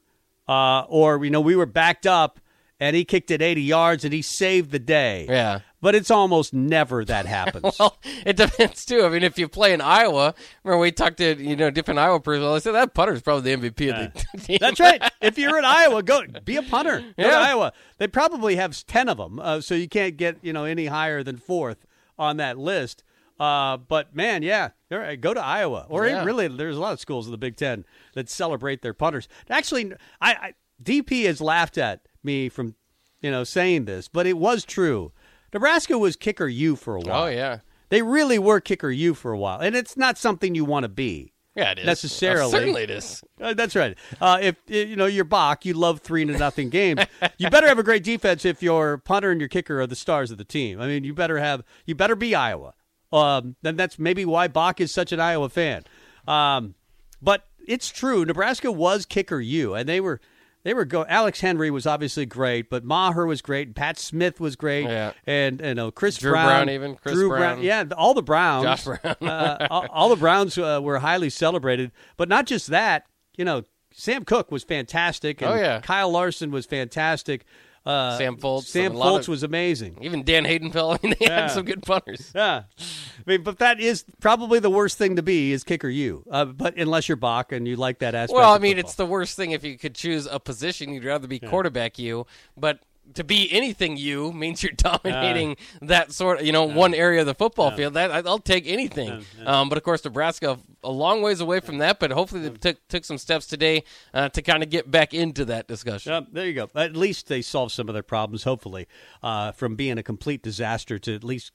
uh, 0.48 0.82
or 0.88 1.24
you 1.24 1.30
know, 1.30 1.40
we 1.40 1.56
were 1.56 1.66
backed 1.66 2.06
up 2.06 2.38
and 2.82 2.96
he 2.96 3.04
kicked 3.04 3.30
it 3.30 3.40
80 3.40 3.62
yards 3.62 4.04
and 4.04 4.12
he 4.12 4.22
saved 4.22 4.70
the 4.72 4.78
day. 4.78 5.26
Yeah. 5.28 5.60
but 5.80 5.94
it's 5.94 6.10
almost 6.10 6.52
never 6.52 7.04
that 7.04 7.26
happens. 7.38 7.76
Well, 7.78 7.96
it 8.26 8.36
depends 8.36 8.84
too. 8.84 9.04
I 9.04 9.08
mean, 9.08 9.22
if 9.22 9.38
you 9.38 9.46
play 9.48 9.72
in 9.72 9.80
Iowa, 9.80 10.34
remember 10.64 10.80
we 10.80 10.92
talked 10.92 11.18
to 11.18 11.36
you 11.42 11.56
know 11.56 11.70
different 11.70 11.98
Iowa 12.00 12.20
personnel. 12.20 12.54
They 12.54 12.60
said 12.60 12.72
that 12.72 12.94
punter's 12.94 13.22
probably 13.22 13.54
the 13.54 13.70
MVP 13.70 13.90
of 13.92 14.12
the 14.32 14.38
team. 14.46 14.58
That's 14.60 14.80
right. 14.80 15.00
If 15.20 15.38
you're 15.38 15.58
in 15.58 15.64
Iowa, 15.64 16.02
go 16.02 16.22
be 16.44 16.56
a 16.56 16.62
punter. 16.62 17.00
Go 17.00 17.06
to 17.06 17.14
Yeah. 17.28 17.38
Iowa. 17.40 17.72
They 17.98 18.08
probably 18.08 18.56
have 18.56 18.84
ten 18.86 19.08
of 19.08 19.16
them, 19.16 19.38
uh, 19.38 19.60
so 19.60 19.74
you 19.74 19.88
can't 19.88 20.16
get 20.16 20.38
you 20.42 20.52
know 20.52 20.64
any 20.64 20.86
higher 20.86 21.22
than 21.22 21.36
fourth 21.36 21.86
on 22.18 22.36
that 22.38 22.58
list. 22.58 23.04
Uh, 23.40 23.76
but 23.76 24.14
man, 24.14 24.42
yeah, 24.42 24.68
go 24.90 25.34
to 25.34 25.40
Iowa, 25.44 25.86
or 25.88 26.06
Yeah. 26.06 26.22
really, 26.24 26.46
there's 26.48 26.76
a 26.76 26.80
lot 26.80 26.92
of 26.92 27.00
schools 27.00 27.26
in 27.26 27.32
the 27.32 27.38
Big 27.38 27.56
Ten 27.56 27.84
that 28.14 28.28
celebrate 28.28 28.82
their 28.82 28.94
punters. 28.94 29.26
Actually, 29.50 29.92
I, 30.20 30.32
I 30.34 30.54
DP 30.82 31.24
has 31.26 31.40
laughed 31.40 31.76
at 31.78 32.02
me 32.24 32.48
from 32.48 32.74
you 33.20 33.30
know 33.30 33.44
saying 33.44 33.84
this, 33.84 34.08
but 34.08 34.26
it 34.26 34.36
was 34.38 34.64
true. 34.64 35.12
Nebraska 35.52 35.98
was 35.98 36.16
kicker 36.16 36.48
you 36.48 36.76
for 36.76 36.96
a 36.96 37.00
while. 37.00 37.24
Oh 37.24 37.26
yeah, 37.28 37.58
they 37.88 38.02
really 38.02 38.38
were 38.38 38.60
kicker 38.60 38.90
you 38.90 39.14
for 39.14 39.32
a 39.32 39.38
while, 39.38 39.60
and 39.60 39.76
it's 39.76 39.96
not 39.96 40.18
something 40.18 40.54
you 40.54 40.64
want 40.64 40.84
to 40.84 40.88
be. 40.88 41.32
yeah, 41.54 41.72
it 41.72 41.80
is 41.80 41.86
Necessarily. 41.86 42.46
Uh, 42.46 42.48
certainly, 42.48 42.82
it 42.84 42.90
is. 42.90 43.22
Uh, 43.40 43.52
that's 43.54 43.76
right. 43.76 43.96
Uh, 44.20 44.38
if 44.40 44.56
you 44.66 44.96
know 44.96 45.06
you're 45.06 45.24
Bock, 45.24 45.64
you 45.64 45.74
love 45.74 46.00
three 46.00 46.24
to 46.24 46.36
nothing 46.38 46.70
games. 46.70 47.02
you 47.38 47.50
better 47.50 47.68
have 47.68 47.78
a 47.78 47.82
great 47.82 48.02
defense 48.04 48.44
if 48.44 48.62
your 48.62 48.98
punter 48.98 49.30
and 49.30 49.40
your 49.40 49.48
kicker 49.48 49.80
are 49.80 49.86
the 49.86 49.96
stars 49.96 50.30
of 50.30 50.38
the 50.38 50.44
team. 50.44 50.80
I 50.80 50.86
mean, 50.86 51.04
you 51.04 51.12
better 51.14 51.38
have 51.38 51.62
you 51.84 51.94
better 51.94 52.16
be 52.16 52.34
Iowa. 52.34 52.74
Um, 53.12 53.56
then 53.60 53.76
that's 53.76 53.98
maybe 53.98 54.24
why 54.24 54.48
Bock 54.48 54.80
is 54.80 54.90
such 54.90 55.12
an 55.12 55.20
Iowa 55.20 55.50
fan. 55.50 55.84
Um, 56.26 56.74
but 57.20 57.46
it's 57.68 57.90
true. 57.90 58.24
Nebraska 58.24 58.72
was 58.72 59.04
kicker 59.04 59.38
you, 59.38 59.74
and 59.74 59.86
they 59.86 60.00
were 60.00 60.18
they 60.64 60.74
were 60.74 60.84
go. 60.84 61.04
Alex 61.08 61.40
Henery 61.40 61.70
was 61.70 61.86
obviously 61.86 62.26
great, 62.26 62.70
but 62.70 62.84
Maher 62.84 63.26
was 63.26 63.42
great. 63.42 63.68
And 63.68 63.76
Pat 63.76 63.98
Smith 63.98 64.40
was 64.40 64.56
great, 64.56 64.84
Yeah. 64.84 65.12
and 65.26 65.60
you 65.60 65.74
know 65.74 65.90
Chris 65.90 66.16
Drew 66.18 66.32
Brown, 66.32 66.46
Brown 66.46 66.70
even, 66.70 66.94
Chris 66.96 67.14
Drew 67.14 67.28
Brown. 67.28 67.62
yeah, 67.62 67.84
all 67.96 68.14
the 68.14 68.22
Browns, 68.22 68.64
Josh 68.64 68.84
Brown. 68.84 69.16
uh, 69.28 69.66
all, 69.70 69.86
all 69.90 70.08
the 70.08 70.16
Browns 70.16 70.56
uh, 70.58 70.80
were 70.82 70.98
highly 71.00 71.30
celebrated, 71.30 71.90
but 72.16 72.28
not 72.28 72.46
just 72.46 72.68
that. 72.68 73.06
You 73.36 73.44
know, 73.44 73.62
Sam 73.92 74.24
Koch 74.24 74.50
was 74.50 74.62
fantastic, 74.64 75.40
and 75.42 75.52
Oh, 75.52 75.54
yeah. 75.56 75.80
Kyle 75.80 76.10
Larson 76.10 76.50
was 76.50 76.66
fantastic. 76.66 77.44
Uh, 77.84 78.16
Sam 78.16 78.36
Foltz, 78.36 78.64
Sam 78.64 78.92
Foltz 78.92 79.20
of- 79.22 79.28
was 79.28 79.42
amazing. 79.42 79.98
Even 80.02 80.22
Dan 80.22 80.44
Hadenfeldt. 80.44 81.00
I 81.02 81.06
mean, 81.06 81.16
they 81.18 81.26
Yeah. 81.26 81.40
had 81.42 81.50
some 81.50 81.64
good 81.64 81.82
punters. 81.82 82.30
Yeah, 82.34 82.62
I 82.78 83.22
mean, 83.26 83.42
but 83.42 83.58
that 83.58 83.80
is 83.80 84.04
probably 84.20 84.58
the 84.60 84.70
worst 84.70 84.98
thing 84.98 85.16
to 85.16 85.22
be 85.22 85.52
is 85.52 85.64
kicker 85.64 85.88
you. 85.88 86.24
Uh, 86.30 86.44
but 86.44 86.76
unless 86.76 87.08
you're 87.08 87.16
Bock 87.16 87.50
and 87.52 87.66
you 87.66 87.74
like 87.76 87.98
that 87.98 88.14
aspect. 88.14 88.36
Well, 88.36 88.52
I 88.52 88.58
mean, 88.58 88.76
football. 88.76 88.88
it's 88.88 88.94
the 88.94 89.06
worst 89.06 89.36
thing 89.36 89.50
if 89.50 89.64
you 89.64 89.76
could 89.76 89.94
choose 89.96 90.26
a 90.30 90.38
position. 90.38 90.92
You'd 90.92 91.04
rather 91.04 91.26
be 91.26 91.40
quarterback 91.40 91.98
you, 91.98 92.26
but 92.56 92.78
to 93.14 93.24
be 93.24 93.50
anything 93.52 93.96
you 93.96 94.32
means 94.32 94.62
you're 94.62 94.72
dominating 94.76 95.56
that 95.80 96.12
sort 96.12 96.40
of 96.40 96.46
you 96.46 96.52
know 96.52 96.64
one 96.64 96.94
area 96.94 97.20
of 97.20 97.26
the 97.26 97.34
football 97.34 97.70
field. 97.70 97.94
That 97.94 98.26
I'll 98.26 98.38
take 98.38 98.66
anything. 98.66 99.24
Um, 99.44 99.68
but 99.68 99.78
of 99.78 99.84
course, 99.84 100.04
Nebraska 100.04 100.58
a 100.84 100.90
long 100.90 101.22
ways 101.22 101.40
away 101.40 101.60
from 101.60 101.78
that. 101.78 101.98
But 101.98 102.10
hopefully, 102.10 102.48
they 102.48 102.56
took 102.56 102.88
took 102.88 103.04
some 103.04 103.18
steps 103.18 103.46
today 103.46 103.84
uh, 104.14 104.28
to 104.30 104.42
kind 104.42 104.62
of 104.62 104.70
get 104.70 104.90
back 104.90 105.14
into 105.14 105.44
that 105.46 105.68
discussion. 105.68 106.12
Yeah, 106.12 106.20
there 106.32 106.46
you 106.46 106.54
go. 106.54 106.68
At 106.74 106.96
least 106.96 107.28
they 107.28 107.42
solved 107.42 107.72
some 107.72 107.88
of 107.88 107.94
their 107.94 108.02
problems, 108.02 108.44
hopefully, 108.44 108.86
uh, 109.22 109.52
from 109.52 109.76
being 109.76 109.98
a 109.98 110.02
complete 110.02 110.42
disaster 110.42 110.98
to 111.00 111.14
at 111.14 111.24
least 111.24 111.52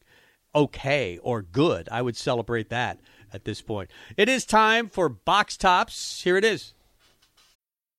okay 0.54 1.20
or 1.22 1.42
good. 1.42 1.88
I 1.92 2.02
would 2.02 2.18
celebrate 2.18 2.70
that 2.70 3.00
at 3.34 3.46
this 3.46 3.62
point. 3.62 3.90
It 4.16 4.30
is 4.30 4.46
time 4.46 4.90
for 4.90 5.10
Box 5.10 5.58
Tops. 5.58 6.22
Here 6.24 6.38
it 6.38 6.44
is. 6.44 6.74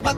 All 0.00 0.14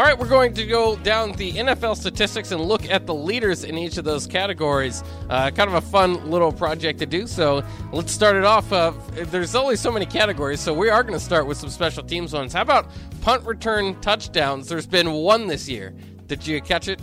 right, 0.00 0.16
we're 0.16 0.28
going 0.28 0.54
to 0.54 0.64
go 0.64 0.94
down 0.96 1.32
the 1.32 1.52
NFL 1.54 1.96
statistics 1.96 2.52
and 2.52 2.60
look 2.60 2.88
at 2.88 3.06
the 3.06 3.14
leaders 3.14 3.64
in 3.64 3.76
each 3.76 3.96
of 3.96 4.04
those 4.04 4.28
categories. 4.28 5.02
Uh, 5.28 5.50
kind 5.50 5.68
of 5.68 5.74
a 5.74 5.80
fun 5.80 6.30
little 6.30 6.52
project 6.52 7.00
to 7.00 7.06
do. 7.06 7.26
So 7.26 7.64
let's 7.90 8.12
start 8.12 8.36
it 8.36 8.44
off. 8.44 8.72
Uh, 8.72 8.92
there's 9.14 9.56
only 9.56 9.74
so 9.74 9.90
many 9.90 10.06
categories, 10.06 10.60
so 10.60 10.72
we 10.72 10.88
are 10.88 11.02
going 11.02 11.18
to 11.18 11.24
start 11.24 11.48
with 11.48 11.58
some 11.58 11.70
special 11.70 12.04
teams 12.04 12.32
ones. 12.32 12.52
How 12.52 12.62
about 12.62 12.86
punt 13.20 13.44
return 13.44 14.00
touchdowns? 14.00 14.68
There's 14.68 14.86
been 14.86 15.10
one 15.10 15.48
this 15.48 15.68
year. 15.68 15.92
Did 16.28 16.46
you 16.46 16.62
catch 16.62 16.86
it? 16.86 17.00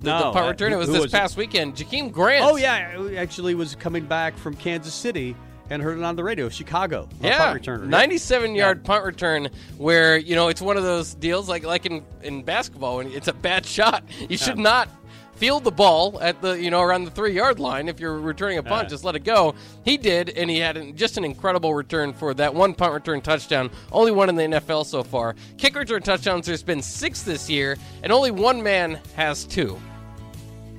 The, 0.00 0.10
No, 0.10 0.18
the 0.18 0.32
punt 0.32 0.46
uh, 0.46 0.50
return. 0.50 0.74
It 0.74 0.76
was 0.76 0.88
this 0.88 1.00
was 1.00 1.14
it? 1.14 1.16
past 1.16 1.38
weekend. 1.38 1.76
Jakeem 1.76 2.12
Grant. 2.12 2.44
Oh 2.44 2.56
yeah, 2.56 2.94
I 2.98 3.14
actually 3.14 3.54
was 3.54 3.74
coming 3.74 4.04
back 4.04 4.36
from 4.36 4.54
Kansas 4.54 4.92
City 4.92 5.34
and 5.70 5.82
heard 5.82 5.96
it 5.98 6.04
on 6.04 6.16
the 6.16 6.24
radio. 6.24 6.48
Chicago, 6.48 7.08
Yeah, 7.20 7.38
punt 7.38 7.62
returner. 7.62 7.86
97 7.86 8.54
yard 8.54 8.84
punt 8.84 9.04
return 9.04 9.48
where 9.78 10.18
you 10.18 10.34
know 10.34 10.48
it's 10.48 10.60
one 10.60 10.76
of 10.76 10.82
those 10.82 11.14
deals 11.14 11.48
like 11.48 11.64
like 11.64 11.86
in 11.86 12.04
in 12.22 12.42
basketball 12.42 12.96
when 12.98 13.06
it's 13.08 13.28
a 13.28 13.32
bad 13.32 13.64
shot. 13.64 14.04
You 14.28 14.36
should 14.36 14.58
not 14.58 14.88
field 15.36 15.64
the 15.64 15.70
ball 15.70 16.18
at 16.20 16.42
the 16.42 16.52
you 16.60 16.70
know 16.70 16.82
around 16.82 17.04
the 17.04 17.10
three 17.10 17.32
yard 17.32 17.58
line 17.58 17.88
if 17.88 17.98
you're 17.98 18.18
returning 18.18 18.58
a 18.58 18.62
punt. 18.62 18.84
Yeah. 18.84 18.90
Just 18.90 19.04
let 19.04 19.14
it 19.16 19.24
go. 19.24 19.54
He 19.84 19.96
did, 19.96 20.28
and 20.30 20.50
he 20.50 20.58
had 20.58 20.76
an, 20.76 20.96
just 20.96 21.16
an 21.16 21.24
incredible 21.24 21.72
return 21.72 22.12
for 22.12 22.34
that 22.34 22.54
one 22.54 22.74
punt 22.74 22.92
return 22.92 23.20
touchdown. 23.22 23.70
Only 23.90 24.12
one 24.12 24.28
in 24.28 24.36
the 24.36 24.42
NFL 24.42 24.84
so 24.84 25.02
far. 25.02 25.34
Kick 25.56 25.76
return 25.76 26.02
touchdowns. 26.02 26.46
There's 26.46 26.62
been 26.62 26.82
six 26.82 27.22
this 27.22 27.48
year, 27.48 27.76
and 28.02 28.12
only 28.12 28.30
one 28.30 28.62
man 28.62 29.00
has 29.16 29.44
two. 29.44 29.80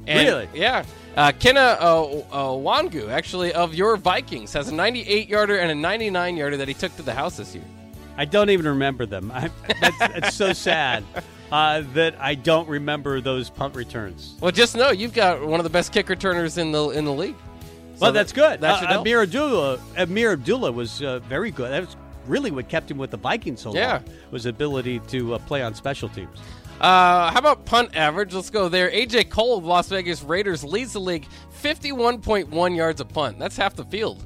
And- 0.08 0.28
Really? 0.28 0.50
Yeah. 0.54 0.84
Uh, 1.16 1.32
Kene 1.34 1.58
uh, 1.58 2.04
uh, 2.32 2.48
Nwangwu, 2.56 3.10
actually, 3.10 3.54
of 3.54 3.74
your 3.76 3.98
Vikings, 3.98 4.54
has 4.54 4.70
a 4.70 4.74
98 4.74 5.28
yarder 5.28 5.58
and 5.58 5.70
a 5.70 5.76
99 5.76 6.38
yarder 6.38 6.56
that 6.58 6.68
he 6.70 6.74
took 6.74 6.96
to 6.96 7.02
the 7.04 7.14
house 7.14 7.36
this 7.38 7.54
year. 7.54 7.66
I 8.18 8.24
don't 8.26 8.50
even 8.50 8.66
remember 8.68 9.06
them. 9.06 9.30
I, 9.34 9.50
that's, 9.82 10.16
it's 10.16 10.36
so 10.36 10.54
sad 10.54 11.04
uh, 11.52 11.84
that 11.94 12.16
I 12.20 12.36
don't 12.36 12.68
remember 12.70 13.20
those 13.20 13.50
punt 13.50 13.76
returns. 13.76 14.36
Well, 14.40 14.52
just 14.52 14.76
know 14.78 14.92
you've 14.92 15.14
got 15.14 15.46
one 15.46 15.60
of 15.60 15.64
the 15.66 15.70
best 15.70 15.92
kick 15.92 16.08
returners 16.08 16.58
in 16.58 16.72
the 16.72 16.90
in 16.90 17.04
the 17.06 17.14
league. 17.14 17.36
So 17.96 18.04
well, 18.06 18.12
that's 18.14 18.32
good. 18.32 18.62
That 18.62 18.84
uh. 18.84 19.02
Ameer 19.02 19.24
Abdullah, 19.24 19.80
Ameer 19.98 20.34
Abdullah 20.34 20.72
was 20.72 21.02
uh, 21.02 21.20
very 21.20 21.52
good. 21.52 21.72
That 21.72 21.82
was 21.82 21.96
really 22.26 22.52
what 22.52 22.68
kept 22.70 22.90
him 22.90 22.98
with 22.98 23.12
the 23.12 23.18
Vikings 23.18 23.62
so 23.62 23.74
Yeah. 23.74 23.94
long. 23.94 24.04
Was 24.32 24.46
ability 24.46 25.00
to 25.10 25.36
uh, 25.36 25.40
play 25.40 25.62
on 25.62 25.74
special 25.76 26.08
teams. 26.10 26.38
Uh, 26.82 27.32
how 27.32 27.38
about 27.40 27.64
punt 27.66 27.96
average? 27.96 28.34
Let's 28.34 28.50
go 28.50 28.68
there. 28.68 28.90
AJ 28.90 29.30
Cole 29.30 29.58
of 29.60 29.66
Las 29.66 29.88
Vegas 29.90 30.24
Raiders 30.24 30.64
leads 30.64 30.94
the 30.94 31.00
league 31.00 31.28
51.1 31.62 32.76
yards 32.76 33.00
a 33.02 33.06
punt. 33.06 33.38
That's 33.38 33.56
half 33.56 33.76
the 33.76 33.86
field. 33.86 34.24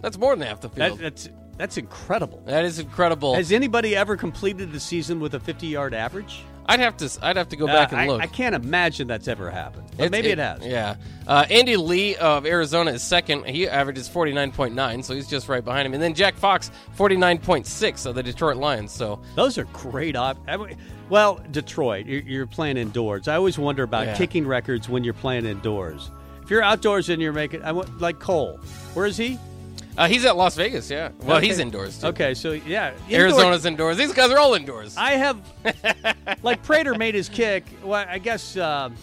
That's 0.00 0.18
more 0.18 0.34
than 0.34 0.46
half 0.48 0.60
the 0.60 0.68
That, 0.70 0.88
field. 0.88 0.98
that's 0.98 1.28
that's 1.56 1.76
incredible. 1.76 2.42
that 2.46 2.64
is 2.64 2.80
incredible. 2.80 3.34
Has 3.36 3.52
anybody 3.52 3.94
ever 3.94 4.16
completed 4.16 4.72
the 4.72 4.80
season 4.80 5.20
with 5.20 5.34
a 5.34 5.38
50-yard 5.38 5.94
average? 5.94 6.42
I'd 6.66 6.80
have 6.80 6.96
to 6.98 7.10
I'd 7.22 7.36
have 7.36 7.48
to 7.50 7.56
go 7.56 7.66
back 7.66 7.92
Uh, 7.92 7.96
and 7.96 8.08
look. 8.10 8.22
I 8.22 8.26
can't 8.26 8.54
imagine 8.54 9.08
that's 9.08 9.28
ever 9.28 9.50
happened. 9.50 9.84
But 9.96 10.06
It's- 10.06 10.10
maybe 10.10 10.28
it, 10.30 10.38
has. 10.38 10.64
Yeah. 10.64 10.94
Uh, 11.26 11.44
Andy 11.50 11.76
Lee 11.76 12.16
of 12.16 12.46
Arizona 12.46 12.92
is 12.92 13.02
second. 13.02 13.46
He 13.46 13.68
averages 13.68 14.08
49.9, 14.08 15.02
so 15.02 15.14
he's 15.14 15.28
just 15.28 15.48
right 15.48 15.64
behind 15.64 15.86
him. 15.86 15.94
And 15.94 16.02
then 16.02 16.14
Jack 16.14 16.36
Fox, 16.36 16.70
49.6 16.96 18.06
of 18.06 18.14
the 18.14 18.22
Detroit 18.22 18.56
Lions. 18.56 18.92
So, 18.92 19.20
Those 19.36 19.58
are 19.58 19.64
great. 19.72 20.16
Op- 20.16 20.38
I 20.48 20.56
mean, 20.56 20.76
well, 21.08 21.40
Detroit, 21.50 22.06
you're, 22.06 22.22
you're 22.22 22.46
playing 22.46 22.76
indoors. 22.76 23.28
I 23.28 23.34
always 23.36 23.58
wonder 23.58 23.82
about 23.82 24.06
Yeah. 24.06 24.16
kicking 24.16 24.46
records 24.46 24.88
when 24.88 25.04
you're 25.04 25.14
playing 25.14 25.44
indoors. 25.46 26.10
If 26.42 26.50
you're 26.50 26.62
outdoors 26.62 27.08
and 27.08 27.20
you're 27.22 27.32
making, 27.32 27.62
I 27.62 27.72
want 27.72 28.00
like 28.00 28.18
Cole. 28.18 28.58
Where 28.94 29.06
is 29.06 29.16
he? 29.16 29.38
Uh, 29.96 30.08
he's 30.08 30.24
at 30.24 30.36
Las 30.36 30.54
Vegas, 30.56 30.90
yeah. 30.90 31.10
Well, 31.22 31.36
Okay. 31.38 31.46
he's 31.48 31.58
indoors, 31.58 31.98
too. 32.00 32.08
Okay, 32.08 32.34
so 32.34 32.52
yeah, 32.52 32.92
indoor- 33.08 33.20
Arizona's 33.20 33.66
indoors. 33.66 33.96
These 33.96 34.12
guys 34.12 34.30
are 34.30 34.38
all 34.38 34.54
indoors. 34.54 34.96
I 34.96 35.12
have, 35.12 35.40
like 36.42 36.62
Prater 36.62 36.94
made 36.94 37.14
his 37.14 37.28
kick. 37.28 37.64
Well, 37.82 38.04
I 38.08 38.18
guess. 38.18 38.56
Um, 38.56 38.94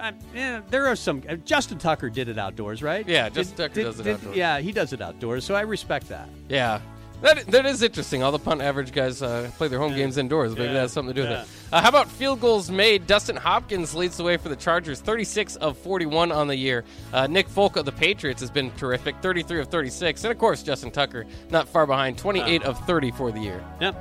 I, 0.00 0.12
yeah, 0.34 0.60
there 0.70 0.86
are 0.86 0.94
some. 0.94 1.22
uh, 1.28 1.34
Justin 1.36 1.78
Tucker 1.78 2.08
did 2.08 2.28
it 2.28 2.38
outdoors, 2.38 2.82
right? 2.84 3.06
Yeah, 3.08 3.28
Justin 3.28 3.56
Tucker 3.56 3.82
does 3.82 3.98
it 3.98 4.06
outdoors. 4.06 4.36
Yeah, 4.36 4.60
he 4.60 4.70
does 4.70 4.92
it 4.92 5.00
outdoors. 5.00 5.44
So 5.44 5.54
I 5.56 5.62
respect 5.62 6.08
that. 6.10 6.28
Yeah. 6.48 6.80
That, 7.20 7.46
that 7.48 7.66
is 7.66 7.82
interesting. 7.82 8.22
All 8.22 8.30
the 8.30 8.38
punt 8.38 8.62
average 8.62 8.92
guys 8.92 9.22
uh, 9.22 9.50
play 9.56 9.66
their 9.66 9.80
home 9.80 9.92
games 9.96 10.16
indoors. 10.16 10.52
Maybe 10.52 10.66
Yeah. 10.66 10.74
that 10.74 10.80
has 10.82 10.92
something 10.92 11.12
to 11.12 11.20
do 11.20 11.28
with 11.28 11.36
Yeah. 11.36 11.42
it. 11.42 11.48
Uh, 11.70 11.82
how 11.82 11.88
about 11.90 12.08
field 12.08 12.40
goals 12.40 12.70
made? 12.70 13.06
Dustin 13.06 13.36
Hopkins 13.36 13.94
leads 13.94 14.16
the 14.16 14.24
way 14.24 14.38
for 14.38 14.48
the 14.48 14.56
Chargers, 14.56 15.00
36 15.00 15.56
of 15.56 15.76
41 15.76 16.32
on 16.32 16.48
the 16.48 16.56
year. 16.56 16.84
Uh, 17.12 17.26
Nick 17.26 17.46
Folk 17.48 17.76
of 17.76 17.84
the 17.84 17.92
Patriots 17.92 18.40
has 18.40 18.50
been 18.50 18.70
terrific, 18.72 19.16
33 19.20 19.60
of 19.60 19.68
36. 19.68 20.24
And 20.24 20.32
of 20.32 20.38
course, 20.38 20.62
Justin 20.62 20.90
Tucker, 20.90 21.26
not 21.50 21.68
far 21.68 21.86
behind, 21.86 22.16
28 22.16 22.62
of 22.62 22.78
30 22.86 23.10
for 23.10 23.30
the 23.30 23.40
year. 23.40 23.62
Yeah, 23.80 23.92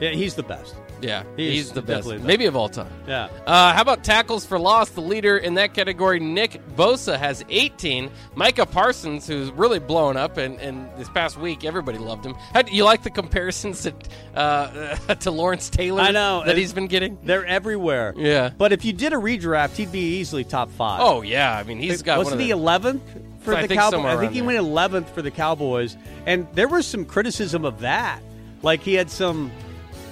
yeah, 0.00 0.10
he's 0.10 0.34
the 0.34 0.42
best. 0.42 0.74
Yeah, 1.02 1.24
He 1.36 1.52
he's 1.52 1.72
the 1.72 1.82
best, 1.82 2.08
the 2.08 2.18
maybe 2.18 2.46
of 2.46 2.56
all 2.56 2.68
time. 2.68 2.90
Yeah. 3.06 3.28
Uh, 3.46 3.72
how 3.72 3.82
about 3.82 4.04
tackles 4.04 4.44
for 4.44 4.58
loss? 4.58 4.90
The 4.90 5.00
leader 5.00 5.36
in 5.38 5.54
that 5.54 5.74
category, 5.74 6.20
Nick 6.20 6.60
Bosa, 6.76 7.18
has 7.18 7.44
18. 7.48 8.10
Micah 8.34 8.66
Parsons, 8.66 9.26
who's 9.26 9.50
really 9.52 9.78
blown 9.78 10.16
up, 10.16 10.36
and, 10.36 10.58
and 10.60 10.88
this 10.98 11.08
past 11.08 11.36
week 11.38 11.64
everybody 11.64 11.98
loved 11.98 12.24
him. 12.24 12.34
How, 12.52 12.62
do 12.62 12.74
you 12.74 12.84
like 12.84 13.02
the 13.02 13.10
comparisons 13.10 13.82
to 13.82 13.94
uh, 14.34 14.96
to 15.16 15.30
Lawrence 15.30 15.70
Taylor? 15.70 16.02
I 16.02 16.10
know. 16.10 16.42
that 16.44 16.56
he's 16.56 16.72
been 16.72 16.86
getting. 16.86 17.18
They're 17.22 17.46
everywhere. 17.46 18.14
Yeah. 18.16 18.50
But 18.56 18.72
if 18.72 18.84
you 18.84 18.92
did 18.92 19.12
a 19.12 19.16
redraft, 19.16 19.76
he'd 19.76 19.92
be 19.92 20.18
easily 20.18 20.44
top 20.44 20.70
five. 20.70 21.00
Oh 21.02 21.22
yeah, 21.22 21.56
I 21.56 21.62
mean 21.62 21.78
he's 21.78 22.02
got 22.02 22.18
Wasn't 22.18 22.40
he 22.40 22.48
the, 22.48 22.52
eleventh 22.52 23.02
for 23.40 23.54
I 23.54 23.66
the 23.66 23.74
Cowboys? 23.74 24.04
I 24.04 24.16
think 24.20 24.32
he 24.32 24.40
there. 24.40 24.46
went 24.46 24.58
eleventh 24.58 25.08
for 25.14 25.22
the 25.22 25.30
Cowboys, 25.30 25.96
and 26.26 26.46
there 26.54 26.68
was 26.68 26.86
some 26.86 27.04
criticism 27.04 27.64
of 27.64 27.80
that. 27.80 28.20
Like 28.62 28.82
he 28.82 28.92
had 28.94 29.10
some, 29.10 29.50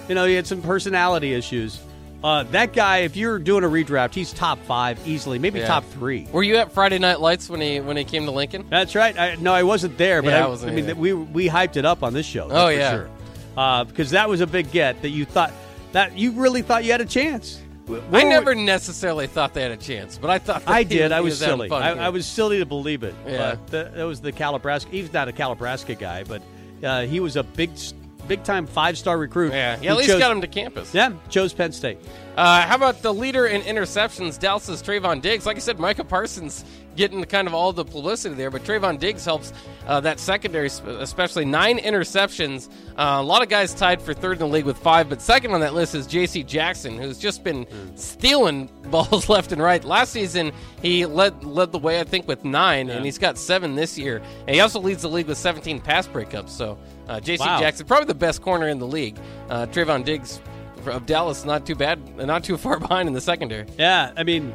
you 0.09 0.15
know, 0.15 0.27
he 0.27 0.35
had 0.35 0.47
some 0.47 0.63
personality 0.63 1.35
issues. 1.35 1.81
Uh, 2.25 2.43
that 2.45 2.73
guy, 2.73 2.99
if 2.99 3.15
you're 3.17 3.39
doing 3.39 3.63
a 3.63 3.69
redraft, 3.69 4.13
he's 4.13 4.33
top 4.33 4.59
five 4.65 4.99
easily, 5.07 5.39
maybe 5.39 5.61
Yeah. 5.61 5.69
top 5.69 5.85
three. 5.91 6.27
Were 6.33 6.43
you 6.43 6.57
at 6.57 6.73
Friday 6.73 6.99
Night 6.99 7.21
Lights 7.21 7.49
when 7.49 7.61
he 7.61 7.79
when 7.81 7.97
he 7.97 8.03
came 8.03 8.25
to 8.25 8.33
Lincoln? 8.33 8.65
That's 8.69 8.97
right. 8.97 9.17
I, 9.17 9.37
no, 9.37 9.53
I 9.55 9.63
wasn't 9.63 9.97
there, 9.99 10.21
but 10.21 10.31
Yeah, 10.31 10.41
I, 10.41 10.47
I 10.47 10.49
wasn't 10.49 10.73
I 10.73 10.75
mean, 10.75 10.85
either. 10.87 10.95
we 10.97 11.13
we 11.13 11.49
hyped 11.49 11.77
it 11.77 11.85
up 11.85 12.03
on 12.03 12.15
this 12.15 12.27
show. 12.27 12.49
Oh, 12.51 12.67
for 12.67 12.73
yeah. 12.73 12.91
sure. 12.91 13.11
Uh, 13.57 13.85
because 13.85 14.11
that 14.11 14.29
was 14.29 14.41
a 14.41 14.47
big 14.49 14.73
get 14.73 15.01
that 15.03 15.11
you 15.11 15.25
thought 15.25 15.53
that 15.93 16.19
you 16.19 16.33
really 16.33 16.63
thought 16.63 16.85
you 16.85 16.91
had 16.91 17.01
a 17.01 17.05
chance. 17.07 17.61
I 17.89 17.93
Where- 17.93 18.29
never 18.29 18.55
necessarily 18.55 19.27
thought 19.29 19.55
they 19.55 19.63
had 19.63 19.71
a 19.71 19.77
chance, 19.77 20.19
but 20.19 20.29
I 20.29 20.39
thought 20.41 20.65
I 20.67 20.83
did. 20.97 21.13
I 21.13 21.21
was 21.21 21.39
silly. 21.39 21.71
I. 21.71 21.93
I 22.07 22.09
was 22.09 22.27
silly 22.27 22.59
to 22.59 22.67
believe 22.67 23.05
it. 23.05 23.15
Yeah. 23.27 23.55
That 23.69 23.95
was 24.05 24.21
the 24.21 24.33
Calibraska. 24.33 24.91
He's 24.91 25.13
not 25.13 25.29
a 25.29 25.33
Calibraska 25.33 25.97
guy, 25.99 26.25
but 26.25 26.43
uh, 26.83 27.03
he 27.03 27.21
was 27.21 27.37
a 27.37 27.43
big, 27.45 27.71
big 28.27 28.43
time 28.45 28.67
five 28.67 28.99
star 28.99 29.17
recruit. 29.19 29.53
Yeah, 29.53 29.79
yeah. 29.81 29.93
At 29.93 29.97
least 29.99 30.11
chose- 30.11 30.19
got 30.19 30.33
him 30.33 30.41
to 30.41 30.47
campus. 30.49 30.93
Yeah, 30.95 31.13
chose 31.29 31.53
Penn 31.53 31.73
State. 31.73 31.99
Uh, 32.37 32.63
how 32.63 32.77
about 32.77 33.03
the 33.03 33.13
leader 33.13 33.47
in 33.47 33.63
interceptions, 33.63 34.39
Dallas's 34.39 34.81
Trevon 34.83 35.21
Diggs? 35.21 35.45
Like 35.45 35.57
I 35.57 35.61
said, 35.61 35.81
Micah 35.81 36.05
Parsons 36.05 36.65
getting 36.95 37.25
kind 37.25 37.49
of 37.49 37.55
all 37.55 37.73
the 37.73 37.85
publicity 37.85 38.35
there, 38.35 38.51
but 38.51 38.63
Trevon 38.63 38.99
Diggs 38.99 39.25
helps 39.25 39.53
uh, 39.89 39.99
that 40.01 40.21
secondary, 40.21 40.67
especially 40.69 41.45
nine 41.45 41.79
interceptions. 41.79 42.69
Uh, 42.97 43.19
a 43.21 43.23
lot 43.23 43.43
of 43.43 43.49
guys 43.49 43.75
tied 43.75 44.01
for 44.01 44.15
third 44.15 44.35
in 44.35 44.39
the 44.39 44.47
league 44.47 44.65
with 44.67 44.79
five, 44.79 45.09
but 45.09 45.21
second 45.21 45.53
on 45.53 45.61
that 45.61 45.75
list 45.75 45.97
is 45.97 46.07
J.C. 46.07 46.45
Jackson, 46.45 46.97
who's 46.97 47.19
just 47.19 47.43
been 47.43 47.67
stealing 47.97 48.67
balls 48.91 49.29
left 49.29 49.51
and 49.53 49.61
right. 49.61 49.83
Last 49.85 50.13
season, 50.13 50.53
he 50.81 51.07
led 51.07 51.45
led 51.45 51.73
the 51.73 51.79
way, 51.79 51.99
I 52.01 52.05
think, 52.05 52.29
with 52.29 52.45
nine, 52.45 52.89
and 52.89 53.05
he's 53.05 53.19
got 53.19 53.37
seven 53.37 53.75
this 53.75 53.99
year. 53.99 54.23
And 54.47 54.55
he 54.55 54.61
also 54.61 54.81
leads 54.81 55.03
the 55.03 55.09
league 55.11 55.27
with 55.27 55.39
17 55.39 55.81
pass 55.81 56.07
breakups. 56.07 56.51
So 56.51 56.79
uh, 57.09 57.21
J.C. 57.21 57.45
Wow. 57.45 57.61
Jackson, 57.61 57.87
probably 57.87 58.07
the 58.07 58.15
best 58.15 58.43
corner 58.43 58.69
in 58.69 58.79
the 58.79 58.87
league. 58.87 59.17
Uh, 59.49 59.67
Trevon 59.67 60.05
Diggs 60.05 60.41
of 60.87 61.07
Dallas, 61.07 61.45
not 61.45 61.67
too 61.67 61.75
bad, 61.75 62.17
not 62.17 62.45
too 62.45 62.57
far 62.67 62.79
behind 62.79 63.09
in 63.09 63.15
the 63.15 63.21
secondary. 63.21 63.67
Yeah, 63.79 64.13
I 64.17 64.23
mean, 64.25 64.55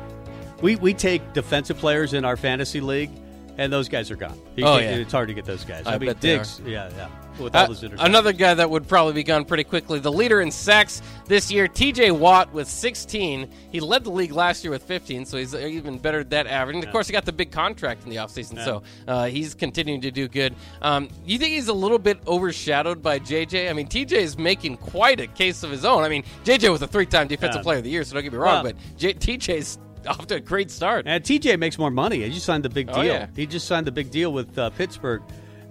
we 0.62 0.75
we 0.77 0.93
take 0.93 1.33
defensive 1.33 1.77
players 1.77 2.13
in 2.13 2.25
our 2.25 2.38
fantasy 2.38 2.81
league, 2.81 3.12
and 3.57 3.72
those 3.72 3.89
guys 3.89 4.10
are 4.12 4.15
gone. 4.15 4.39
You 4.55 4.65
Oh, 4.65 4.77
yeah. 4.77 4.91
it's 4.95 5.12
hard 5.12 5.27
to 5.27 5.33
get 5.33 5.45
those 5.45 5.63
guys. 5.65 5.86
I 5.86 5.95
I, 5.95 5.98
mean, 5.98 6.13
Diggs, 6.19 6.62
yeah, 6.65 6.89
yeah, 6.95 7.10
with 7.39 7.55
Uh, 7.55 7.67
those 7.67 7.81
interceptions. 7.81 8.05
another 8.05 8.33
guy 8.33 8.53
that 8.53 8.69
would 8.69 8.87
probably 8.87 9.13
be 9.13 9.23
gone 9.23 9.45
pretty 9.45 9.63
quickly. 9.63 9.99
The 9.99 10.11
leader 10.11 10.41
in 10.41 10.51
sacks 10.51 11.01
this 11.27 11.51
year, 11.51 11.67
T.J. 11.67 12.11
Watt 12.11 12.53
with 12.53 12.67
16. 12.67 13.47
He 13.71 13.79
led 13.79 14.03
the 14.03 14.11
league 14.11 14.31
last 14.33 14.63
year 14.63 14.71
with 14.71 14.83
15, 14.83 15.25
so 15.25 15.37
he's 15.37 15.53
even 15.55 15.97
better 15.97 16.19
at 16.19 16.29
that 16.31 16.47
average. 16.47 16.75
And 16.75 16.83
of 16.83 16.91
course, 16.91 17.07
he 17.07 17.13
got 17.13 17.25
the 17.25 17.31
big 17.31 17.51
contract 17.51 18.03
in 18.03 18.09
the 18.09 18.17
offseason, 18.17 18.63
so 18.63 18.83
uh, 19.07 19.25
he's 19.25 19.53
continuing 19.53 20.01
to 20.01 20.11
do 20.11 20.27
good. 20.27 20.55
Um, 20.81 21.09
you 21.25 21.37
think 21.37 21.53
he's 21.53 21.67
a 21.67 21.73
little 21.73 21.99
bit 21.99 22.19
overshadowed 22.27 23.01
by 23.01 23.19
J.J.? 23.19 23.69
I 23.69 23.73
mean, 23.73 23.87
T.J. 23.87 24.21
is 24.21 24.37
making 24.37 24.77
quite 24.77 25.19
a 25.19 25.27
case 25.27 25.63
of 25.63 25.71
his 25.71 25.85
own. 25.85 26.03
I 26.03 26.09
mean, 26.09 26.23
J.J. 26.43 26.69
was 26.69 26.81
a 26.81 26.87
three-time 26.87 27.27
defensive 27.27 27.59
Yeah. 27.59 27.63
player 27.63 27.77
of 27.79 27.83
the 27.83 27.89
year, 27.89 28.03
so 28.03 28.13
don't 28.13 28.23
get 28.23 28.31
me 28.33 28.37
wrong, 28.39 28.63
Well- 28.63 28.73
but 28.73 28.97
J- 28.97 29.13
T.J.'s 29.13 29.77
off 30.07 30.27
to 30.27 30.35
a 30.35 30.39
great 30.41 30.69
start. 30.69 31.05
And 31.07 31.23
TJ 31.23 31.57
makes 31.57 31.77
more 31.79 31.89
money. 31.89 32.19
He 32.23 32.29
just 32.29 32.45
signed 32.45 32.63
the 32.65 32.69
big 32.69 32.87
deal. 32.87 32.97
Oh, 32.97 33.01
yeah. 33.03 33.27
He 33.37 33.45
just 33.45 33.65
signed 33.67 33.87
the 33.87 33.91
big 33.91 34.11
deal 34.11 34.33
with 34.33 34.57
uh, 34.59 34.69
Pittsburgh. 34.71 35.21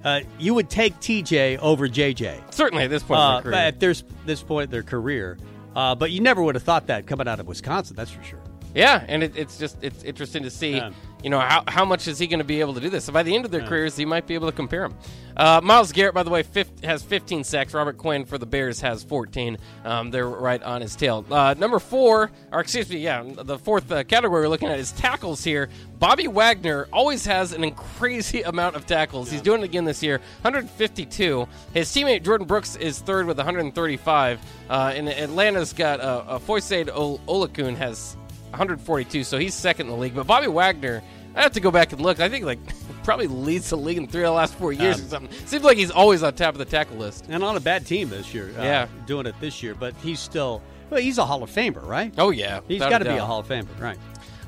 Uh, 0.05 0.21
you 0.39 0.53
would 0.55 0.69
take 0.69 0.99
TJ 1.01 1.59
over 1.59 1.89
JJ. 1.89 2.53
Certainly 2.53 2.85
at 2.85 2.91
this 2.91 3.03
point 3.03 3.19
in 3.21 3.25
Uh, 3.25 3.33
their 3.35 3.43
career. 3.43 3.55
at 3.55 3.81
this 3.81 4.05
this 4.27 4.43
point 4.43 4.65
in 4.65 4.71
their 4.71 4.83
career, 4.83 5.39
uh, 5.77 5.95
but 5.95 6.11
you 6.11 6.21
never 6.21 6.43
would 6.43 6.55
have 6.55 6.65
thought 6.65 6.87
that 6.89 7.07
coming 7.07 7.29
out 7.29 7.39
of 7.41 7.47
Wisconsin. 7.47 7.95
That's 7.97 8.11
for 8.11 8.23
sure. 8.25 8.41
Yeah, 8.75 9.05
and 9.07 9.23
it, 9.23 9.37
it's 9.37 9.59
just 9.59 9.77
it's 9.83 10.03
interesting 10.03 10.43
to 10.45 10.51
see, 10.51 10.77
Yeah. 10.77 10.91
You 11.23 11.31
know, 11.31 11.39
how, 11.41 11.63
how 11.69 11.85
much 11.85 12.09
is 12.09 12.19
he 12.19 12.27
going 12.27 12.39
to 12.41 12.45
be 12.45 12.61
able 12.61 12.75
to 12.75 12.81
do 12.81 12.91
this? 12.91 13.05
So 13.05 13.13
by 13.13 13.23
the 13.23 13.35
end 13.35 13.45
of 13.45 13.51
their 13.51 13.67
careers, 13.67 13.97
he 13.97 14.05
might 14.05 14.27
be 14.27 14.35
able 14.35 14.51
to 14.51 14.57
compare 14.57 14.85
him. 14.85 14.95
Uh, 15.37 15.61
Myles 15.63 15.93
Garrett, 15.93 16.15
by 16.15 16.25
the 16.25 16.31
way, 16.31 16.43
fif- 16.43 16.81
has 16.83 17.03
15 17.03 17.45
sacks. 17.45 17.73
Robert 17.73 17.97
Quinn 17.97 18.25
for 18.25 18.39
the 18.39 18.45
Bears 18.45 18.81
has 18.81 19.03
14. 19.05 19.57
Um, 19.85 20.11
they're 20.11 20.29
right 20.29 20.63
on 20.63 20.83
his 20.83 20.95
tail. 20.97 21.25
Uh, 21.31 21.55
number 21.57 21.79
four, 21.79 22.31
or 22.53 22.61
excuse 22.61 22.91
me, 22.91 22.99
yeah, 22.99 23.23
the 23.25 23.59
fourth 23.59 23.91
uh, 23.91 24.05
category 24.05 24.43
we're 24.43 24.49
looking 24.49 24.69
at 24.69 24.79
is 24.79 24.93
tackles 24.93 25.43
here. 25.43 25.69
Bobby 25.99 26.27
Wagner 26.27 26.89
always 26.93 27.25
has 27.25 27.53
an 27.53 27.71
crazy 27.99 28.43
amount 28.43 28.77
of 28.77 28.85
tackles. 28.87 29.31
He's 29.31 29.41
doing 29.43 29.63
it 29.63 29.65
again 29.65 29.85
this 29.85 30.03
year, 30.03 30.19
152. 30.43 31.47
His 31.73 31.89
teammate 31.91 32.25
Jordyn 32.25 32.47
Brooks 32.47 32.77
is 32.77 32.99
third 32.99 33.27
with 33.27 33.37
135. 33.39 34.41
Uh, 34.69 34.93
and 34.95 35.09
Atlanta's 35.09 35.73
got 35.73 36.01
uh, 36.01 36.25
uh, 36.27 36.39
Foyesade 36.41 36.91
Ol- 36.93 37.21
Oluokun 37.29 37.77
has 37.77 38.17
142, 38.51 39.25
so 39.25 39.39
he's 39.39 39.55
second 39.55 39.87
in 39.87 39.93
the 39.93 39.99
league. 39.99 40.15
But 40.15 40.27
Bobby 40.27 40.47
Wagner, 40.49 41.03
I 41.35 41.43
have 41.43 41.53
to 41.53 41.61
go 41.61 41.71
back 41.71 41.93
and 41.93 42.01
look. 42.01 42.21
I 42.21 42.29
think 42.29 42.45
like 42.45 42.59
probably 43.05 43.27
leads 43.27 43.71
the 43.71 43.77
league 43.77 43.97
in 43.99 44.07
three 44.07 44.23
of 44.23 44.29
the 44.29 44.33
last 44.33 44.55
four 44.55 44.73
years 44.73 44.99
Um, 45.01 45.05
or 45.05 45.09
something. 45.09 45.47
Seems 45.47 45.65
like 45.65 45.77
he's 45.77 45.91
always 45.91 46.23
on 46.23 46.35
top 46.35 46.55
of 46.55 46.59
the 46.59 46.65
tackle 46.65 46.97
list. 46.99 47.27
And 47.29 47.43
on 47.43 47.57
a 47.57 47.61
bad 47.61 47.87
team 47.87 48.11
this 48.11 48.33
year. 48.35 48.51
Uh, 48.59 48.63
Yeah. 48.63 48.87
doing 49.07 49.27
it 49.27 49.35
this 49.41 49.63
year, 49.63 49.75
but 49.75 49.95
he's 50.03 50.21
still. 50.21 50.63
Well, 50.91 51.01
he's 51.01 51.17
a 51.19 51.25
Hall 51.25 51.43
of 51.43 51.51
Famer, 51.51 51.85
right? 51.87 52.13
Oh 52.19 52.31
yeah, 52.31 52.61
he's 52.69 52.81
got 52.81 52.99
to 52.99 53.05
be 53.07 53.11
a. 53.13 53.25
Hall 53.25 53.41
of 53.41 53.49
Famer, 53.49 53.67
right? 53.81 53.99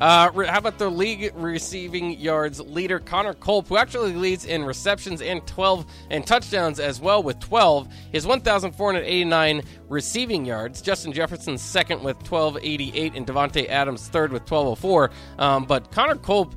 Uh, 0.00 0.29
how 0.47 0.59
about 0.59 0.76
the 0.76 0.91
league 0.91 1.33
receiving 1.37 2.19
yards 2.19 2.59
leader 2.61 2.99
Connor 2.99 3.33
Culp, 3.33 3.69
who 3.69 3.76
actually 3.76 4.12
leads 4.12 4.45
in 4.45 4.64
receptions 4.64 5.23
and 5.23 5.47
12 5.47 5.87
and 6.11 6.26
touchdowns 6.26 6.81
as 6.81 7.00
well 7.00 7.23
with 7.23 7.38
12. 7.38 7.88
His 8.12 8.26
1,489 8.26 9.62
receiving 9.88 10.45
yards. 10.45 10.83
Justin 10.83 11.12
Jefferson 11.12 11.57
second 11.57 12.03
with 12.03 12.17
1,288, 12.29 13.14
and 13.14 13.25
Davante 13.26 13.69
Adams 13.69 14.09
third 14.09 14.33
with 14.33 14.43
1,204. 14.43 15.11
Um, 15.38 15.64
but 15.64 15.91
Connor 15.93 16.17
Culp. 16.17 16.55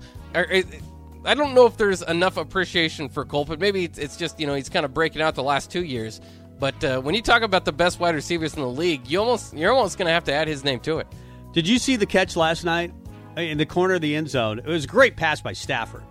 I 1.25 1.33
don't 1.33 1.53
know 1.53 1.65
if 1.65 1.77
there's 1.77 2.01
enough 2.03 2.37
appreciation 2.37 3.09
for 3.09 3.25
Culp, 3.25 3.49
but 3.49 3.59
maybe 3.59 3.83
it's, 3.83 3.97
it's 3.97 4.17
just 4.17 4.39
you 4.39 4.47
know 4.47 4.55
he's 4.55 4.69
kind 4.69 4.85
of 4.85 4.93
breaking 4.93 5.21
out 5.21 5.35
the 5.35 5.43
last 5.43 5.71
two 5.71 5.83
years. 5.83 6.21
But 6.59 6.83
uh, 6.83 7.01
when 7.01 7.13
you 7.13 7.21
talk 7.21 7.43
about 7.43 7.65
the 7.65 7.71
best 7.71 7.99
wide 7.99 8.15
receivers 8.15 8.55
in 8.55 8.61
the 8.61 8.67
league, 8.69 9.07
you 9.07 9.19
almost 9.19 9.53
you're 9.53 9.71
almost 9.73 9.97
going 9.97 10.07
to 10.07 10.13
have 10.13 10.23
to 10.25 10.33
add 10.33 10.47
his 10.47 10.63
name 10.63 10.79
to 10.81 10.99
it. 10.99 11.07
Did 11.53 11.67
you 11.67 11.79
see 11.79 11.95
the 11.95 12.05
catch 12.05 12.35
last 12.35 12.63
night 12.63 12.93
in 13.35 13.57
the 13.57 13.65
corner 13.65 13.95
of 13.95 14.01
the 14.01 14.15
end 14.15 14.29
zone? 14.29 14.59
It 14.59 14.67
was 14.67 14.85
a 14.85 14.87
great 14.87 15.15
pass 15.15 15.41
by 15.41 15.53
Stafford, 15.53 16.03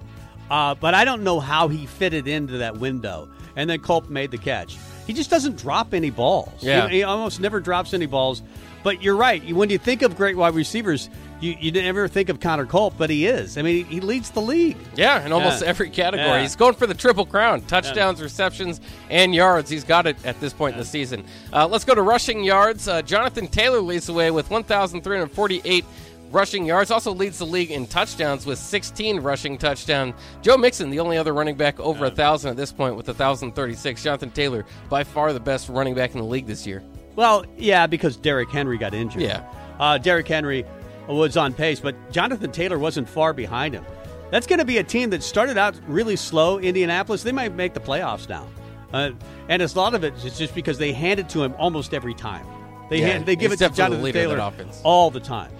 uh, 0.50 0.74
but 0.74 0.94
I 0.94 1.04
don't 1.04 1.24
know 1.24 1.40
how 1.40 1.68
he 1.68 1.86
fitted 1.86 2.28
into 2.28 2.58
that 2.58 2.78
window. 2.78 3.28
And 3.56 3.70
then 3.70 3.80
Culp 3.80 4.10
made 4.10 4.30
the 4.30 4.38
catch. 4.38 4.76
He 5.06 5.14
just 5.14 5.30
doesn't 5.30 5.56
drop 5.56 5.94
any 5.94 6.10
balls. 6.10 6.62
Yeah. 6.62 6.88
he, 6.88 6.96
he 6.96 7.02
almost 7.04 7.40
never 7.40 7.58
drops 7.58 7.94
any 7.94 8.06
balls. 8.06 8.42
But 8.86 9.02
you're 9.02 9.16
right. 9.16 9.42
When 9.52 9.68
you 9.68 9.78
think 9.78 10.02
of 10.02 10.16
great 10.16 10.36
wide 10.36 10.54
receivers, 10.54 11.10
you, 11.40 11.56
you 11.58 11.72
never 11.72 12.06
think 12.06 12.28
of 12.28 12.38
Connor 12.38 12.66
Culp, 12.66 12.94
but 12.96 13.10
he 13.10 13.26
is. 13.26 13.58
I 13.58 13.62
mean, 13.62 13.84
he 13.86 13.98
leads 13.98 14.30
the 14.30 14.40
league. 14.40 14.76
Yeah, 14.94 15.26
in 15.26 15.32
almost 15.32 15.60
Yeah. 15.60 15.70
every 15.70 15.90
category. 15.90 16.28
Yeah. 16.28 16.42
He's 16.42 16.54
going 16.54 16.74
for 16.74 16.86
the 16.86 16.94
triple 16.94 17.26
crown 17.26 17.62
touchdowns, 17.62 18.22
receptions, 18.22 18.80
and 19.10 19.34
yards. 19.34 19.68
He's 19.68 19.82
got 19.82 20.06
it 20.06 20.16
at 20.24 20.38
this 20.38 20.52
point 20.52 20.74
in 20.74 20.78
the 20.78 20.86
season. 20.86 21.24
Uh, 21.52 21.66
let's 21.66 21.84
go 21.84 21.96
to 21.96 22.02
rushing 22.02 22.44
yards. 22.44 22.86
Uh, 22.86 23.02
Jonathan 23.02 23.48
Taylor 23.48 23.80
leads 23.80 24.06
the 24.06 24.12
way 24.12 24.30
with 24.30 24.50
1,348 24.52 25.84
rushing 26.30 26.64
yards. 26.64 26.92
Also 26.92 27.12
leads 27.12 27.38
the 27.40 27.44
league 27.44 27.72
in 27.72 27.88
touchdowns 27.88 28.46
with 28.46 28.56
16 28.60 29.18
rushing 29.18 29.58
touchdowns. 29.58 30.14
Joe 30.42 30.56
Mixon, 30.56 30.90
the 30.90 31.00
only 31.00 31.18
other 31.18 31.32
running 31.34 31.56
back 31.56 31.80
over 31.80 32.04
a 32.04 32.10
1,000 32.10 32.50
at 32.52 32.56
this 32.56 32.70
point 32.70 32.94
with 32.94 33.08
1,036. 33.08 34.04
Jonathan 34.04 34.30
Taylor, 34.30 34.64
by 34.88 35.02
far 35.02 35.32
the 35.32 35.40
best 35.40 35.68
running 35.70 35.96
back 35.96 36.12
in 36.12 36.18
the 36.18 36.24
league 36.24 36.46
this 36.46 36.68
year. 36.68 36.84
Well, 37.16 37.44
yeah, 37.56 37.86
because 37.86 38.16
Derrick 38.16 38.50
Henry 38.50 38.78
got 38.78 38.94
injured. 38.94 39.22
Yeah. 39.22 39.42
Uh, 39.80 39.98
Derrick 39.98 40.28
Henry 40.28 40.64
was 41.08 41.36
on 41.36 41.52
pace, 41.54 41.80
but 41.80 41.94
Jonathan 42.12 42.52
Taylor 42.52 42.78
wasn't 42.78 43.08
far 43.08 43.32
behind 43.32 43.74
him. 43.74 43.84
That's 44.30 44.46
going 44.46 44.58
to 44.58 44.64
be 44.64 44.78
a 44.78 44.84
team 44.84 45.10
that 45.10 45.22
started 45.22 45.56
out 45.56 45.74
really 45.86 46.16
slow. 46.16 46.58
Indianapolis, 46.58 47.22
they 47.22 47.32
might 47.32 47.54
make 47.54 47.74
the 47.74 47.80
playoffs 47.80 48.28
now. 48.28 48.46
Uh, 48.92 49.10
and 49.48 49.62
it's 49.62 49.74
a 49.74 49.78
lot 49.78 49.94
of 49.94 50.04
it 50.04 50.14
is 50.24 50.38
just 50.38 50.54
because 50.54 50.78
they 50.78 50.92
hand 50.92 51.20
it 51.20 51.28
to 51.30 51.42
him 51.42 51.54
almost 51.58 51.94
every 51.94 52.14
time. 52.14 52.46
They 52.90 53.00
Yeah, 53.00 53.06
hand, 53.08 53.26
they 53.26 53.36
give 53.36 53.52
it 53.52 53.56
to 53.56 53.68
definitely 53.68 54.12
the 54.12 54.20
Jonathan 54.20 54.40
of 54.40 54.56
Taylor 54.56 54.80
all 54.84 55.10
the 55.10 55.20
time. 55.20 55.52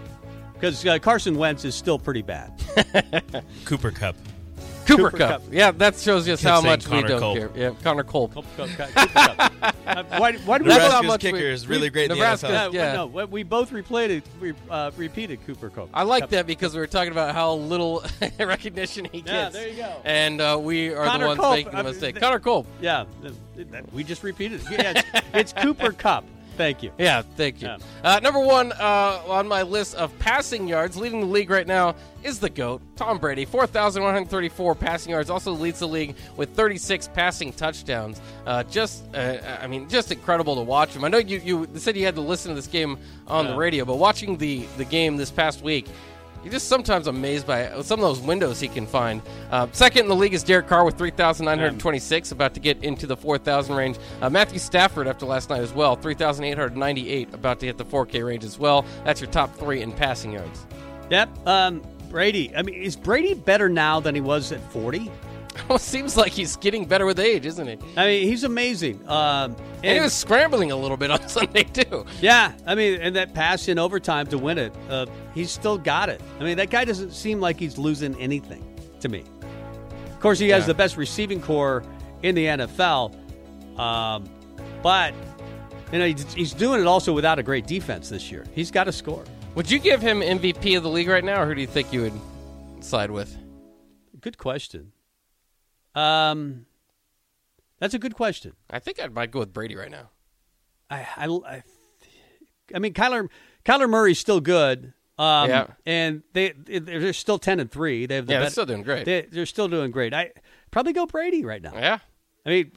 Because 0.55 0.85
uh, 0.87 0.99
Carson 0.99 1.37
Wentz 1.37 1.65
is 1.65 1.75
still 1.75 1.99
pretty 1.99 2.23
bad. 2.23 2.53
Cooper 3.65 3.91
Kupp. 3.91 4.17
Cooper, 4.87 5.11
Cooper 5.11 5.17
Kupp. 5.19 5.43
Kupp. 5.45 5.53
Yeah, 5.53 5.71
that 5.73 5.97
shows 5.97 6.25
just 6.27 6.43
how 6.43 6.61
saying 6.61 6.67
much 6.71 6.89
we 6.89 7.03
don't 7.03 7.19
Culp. 7.21 7.37
care. 7.39 7.51
Yeah, 7.55 7.71
Connor 7.83 8.05
Culp. 8.05 8.35
Cooper 8.35 8.67
Kupp. 8.77 9.53
Uh, 9.87 10.03
why, 10.19 10.33
why 10.39 10.59
do 10.59 10.65
we 10.65 10.71
That's 10.71 10.83
both- 10.85 10.93
how 10.93 11.01
Nebraska's 11.01 11.07
much 11.07 11.21
kicker 11.21 11.37
we- 11.37 11.45
is 11.45 11.67
really 11.69 11.91
great 11.91 12.05
in 12.05 12.09
the 12.11 12.15
Nebraska- 12.17 12.47
NFL. 12.49 12.73
yeah, 12.75 12.87
yeah. 12.89 12.93
no, 12.95 13.07
we- 13.07 13.25
we 13.25 13.43
both 13.45 13.71
replayed 13.71 14.11
it, 14.11 14.25
we, 14.41 14.53
uh, 14.69 14.91
repeated 14.97 15.45
Cooper 15.47 15.71
Kupp. 15.71 15.89
I 15.95 16.03
like 16.03 16.29
that 16.31 16.47
because 16.47 16.75
we 16.75 16.81
were 16.81 16.87
talking 16.89 17.13
about 17.13 17.35
how 17.35 17.55
little 17.55 18.05
recognition 18.39 19.07
he 19.11 19.21
gets. 19.23 19.33
Yeah, 19.33 19.49
there 19.49 19.69
you 19.69 19.77
go. 19.77 19.97
And 20.05 20.41
uh, 20.41 20.59
we 20.61 20.93
are 20.93 21.07
Connor 21.07 21.21
the 21.25 21.29
ones 21.29 21.41
Culp, 21.41 21.55
making 21.57 21.73
the 21.73 21.79
I 21.79 21.83
mean, 21.83 21.93
mistake. 21.93 22.15
th- 22.17 22.23
Connor 22.23 22.41
Culp. 22.41 22.67
Yeah, 22.81 23.05
th- 23.23 23.35
th- 23.57 23.85
we 23.93 24.03
just 24.05 24.23
repeated 24.25 24.61
it. 24.61 24.71
Yeah, 24.73 25.03
it's, 25.35 25.53
it's 25.53 25.53
Cooper 25.63 25.93
Kupp. 25.93 26.25
Thank 26.57 26.83
you. 26.83 26.91
Yeah, 26.99 27.23
thank 27.37 27.61
you. 27.61 27.69
Yeah. 27.69 27.79
Uh, 28.03 28.21
number 28.21 28.41
one 28.41 28.73
uh, 28.73 29.23
on 29.27 29.47
my 29.47 29.63
list 29.63 29.95
of 29.95 30.17
passing 30.19 30.67
yards, 30.67 30.97
leading 30.97 31.21
the 31.21 31.27
league 31.27 31.51
right 31.51 31.67
now, 31.67 31.95
is 32.23 32.41
the 32.41 32.49
GOAT, 32.49 32.81
Tom 32.97 33.19
Brady. 33.19 33.45
4,134 33.45 34.75
passing 34.75 35.13
yards. 35.13 35.31
Also 35.31 35.53
leads 35.53 35.79
the 35.81 35.89
league 35.89 36.17
with 36.37 36.51
36 36.51 37.09
passing 37.09 37.53
touchdowns. 37.53 38.21
Uh, 38.47 38.63
just, 38.65 39.05
uh, 39.15 39.39
I 39.61 39.67
mean, 39.67 39.89
just 39.89 40.11
incredible 40.11 40.57
to 40.57 40.63
watch 40.63 40.91
him. 40.91 41.05
I 41.05 41.09
know 41.09 41.19
you, 41.19 41.39
you 41.45 41.69
said 41.77 41.97
you 41.97 42.05
had 42.05 42.15
to 42.17 42.21
listen 42.21 42.49
to 42.51 42.55
this 42.55 42.67
game 42.67 42.99
on 43.27 43.47
the 43.47 43.57
radio, 43.57 43.85
but 43.85 43.97
watching 43.97 44.39
the, 44.39 44.67
the 44.77 44.85
game 44.85 45.17
this 45.17 45.31
past 45.31 45.63
week, 45.63 45.87
you're 46.43 46.53
just 46.53 46.69
sometimes 46.69 47.07
amazed 47.07 47.47
by 47.47 47.81
some 47.83 48.01
of 48.01 48.05
those 48.07 48.21
windows 48.21 48.61
he 48.61 48.69
can 48.69 48.87
find. 48.87 49.23
Uh, 49.51 49.67
second 49.73 50.03
in 50.03 50.09
the 50.09 50.15
league 50.15 50.35
is 50.35 50.43
Derek 50.43 50.67
Carr 50.69 50.85
with 50.85 50.97
3,926, 50.97 52.33
about 52.33 52.55
to 52.55 52.61
get 52.61 52.83
into 52.85 53.07
the 53.07 53.17
4,000 53.17 53.75
range. 53.75 53.99
Uh, 54.23 54.31
Matthew 54.31 54.59
Stafford 54.59 55.09
after 55.09 55.27
last 55.27 55.51
night 55.51 55.61
as 55.61 55.73
well, 55.73 55.97
3,898, 55.97 57.35
about 57.35 57.61
to 57.61 57.67
hit 57.67 57.79
the 57.79 57.85
4K 57.85 58.25
range 58.25 58.45
as 58.45 58.59
well. 58.59 58.85
That's 59.05 59.21
your 59.21 59.31
top 59.31 59.55
three 59.57 59.83
in 59.83 59.93
passing 59.93 60.33
yards. 60.33 60.67
Yep. 61.11 61.47
Um, 61.47 61.83
Brady. 62.11 62.55
I 62.55 62.63
mean, 62.63 62.77
is 62.77 62.97
Brady 62.97 63.35
better 63.35 63.69
now 63.69 64.01
than 64.01 64.15
he 64.15 64.21
was 64.21 64.53
at 64.53 64.61
40? 64.73 65.11
It 65.71 65.81
seems 65.81 66.17
like 66.17 66.33
he's 66.33 66.57
getting 66.57 66.85
better 66.87 67.07
with 67.07 67.19
age, 67.19 67.47
isn't 67.47 67.67
he? 67.67 67.79
I 67.97 68.07
mean, 68.07 68.29
he's 68.29 68.45
amazing. 68.45 69.07
Um, 69.09 69.57
And 69.83 69.95
he 69.97 70.01
was 70.01 70.13
scrambling 70.13 70.71
a 70.73 70.77
little 70.77 70.97
bit 70.97 71.11
on 71.11 71.27
Sunday 71.29 71.65
too. 71.65 72.05
yeah, 72.21 72.53
I 72.67 72.75
mean, 72.75 73.01
and 73.01 73.17
that 73.17 73.35
pass 73.35 73.69
in 73.69 73.79
overtime 73.79 74.27
to 74.29 74.39
win 74.39 74.59
it, 74.59 74.73
uh, 74.91 75.07
he's 75.35 75.51
still 75.51 75.79
got 75.79 76.09
it. 76.09 76.21
I 76.41 76.45
mean, 76.45 76.57
that 76.59 76.71
guy 76.71 76.85
doesn't 76.85 77.13
seem 77.13 77.41
like 77.41 77.59
he's 77.59 77.79
losing 77.79 78.15
anything 78.21 78.63
to 79.01 79.09
me. 79.09 79.25
Of 80.11 80.21
course, 80.21 80.39
he 80.39 80.49
has 80.51 80.63
Yeah. 80.63 80.69
the 80.69 80.75
best 80.75 80.97
receiving 80.97 81.41
core 81.41 81.83
in 82.23 82.35
the 82.35 82.47
NFL, 82.47 83.15
um, 83.79 84.25
but 84.83 85.13
You 85.93 86.01
know, 86.01 86.07
he's, 86.07 86.35
he's 86.35 86.53
doing 86.53 86.81
it 86.81 86.87
also 86.87 87.13
without 87.13 87.39
a 87.39 87.43
great 87.45 87.67
defense 87.69 88.09
this 88.09 88.31
year. 88.33 88.45
He's 88.55 88.71
got 88.73 88.85
to 88.85 88.93
score. 88.93 89.23
Would 89.55 89.71
you 89.71 89.79
give 89.79 90.03
him 90.03 90.21
MVP 90.21 90.77
of 90.77 90.83
the 90.83 90.89
league 90.91 91.07
right 91.09 91.23
now, 91.25 91.43
or 91.43 91.47
who 91.47 91.55
do 91.55 91.61
you 91.61 91.67
think 91.69 91.93
you 91.93 92.03
would 92.03 92.85
side 92.85 93.11
with? 93.11 93.37
Good 94.21 94.37
question. 94.37 94.91
Um, 95.97 96.67
that's 97.81 97.95
a 97.95 97.99
good 97.99 98.15
question. 98.15 98.53
I 98.71 98.79
think 98.79 99.03
I 99.03 99.07
might 99.09 99.31
go 99.31 99.41
with 99.41 99.53
Brady 99.53 99.75
right 99.77 99.91
now. 99.91 100.11
I, 100.91 101.07
I, 101.17 101.27
I, 101.27 101.63
I 102.75 102.79
mean, 102.79 102.93
Kyler, 102.95 103.29
Kyler 103.65 103.89
Murray's 103.89 104.19
still 104.19 104.41
good. 104.41 104.93
Um, 105.19 105.49
Yeah. 105.49 105.67
and 105.87 106.23
they 106.35 106.51
they're 106.53 107.13
still 107.15 107.39
ten 107.39 107.59
and 107.59 107.71
three. 107.71 108.05
They 108.07 108.17
have 108.17 108.27
the 108.27 108.35
Yeah, 108.35 108.41
they're 108.41 108.51
still 108.51 108.67
doing 108.67 108.83
great. 108.83 109.07
They, 109.07 109.23
they're 109.23 109.47
still 109.47 109.67
doing 109.69 109.91
great. 109.91 110.13
I 110.13 110.33
probably 110.71 110.93
go 110.93 111.07
Brady 111.07 111.43
right 111.45 111.63
now. 111.63 111.73
Yeah. 111.75 111.99
I 112.45 112.49
mean, 112.51 112.73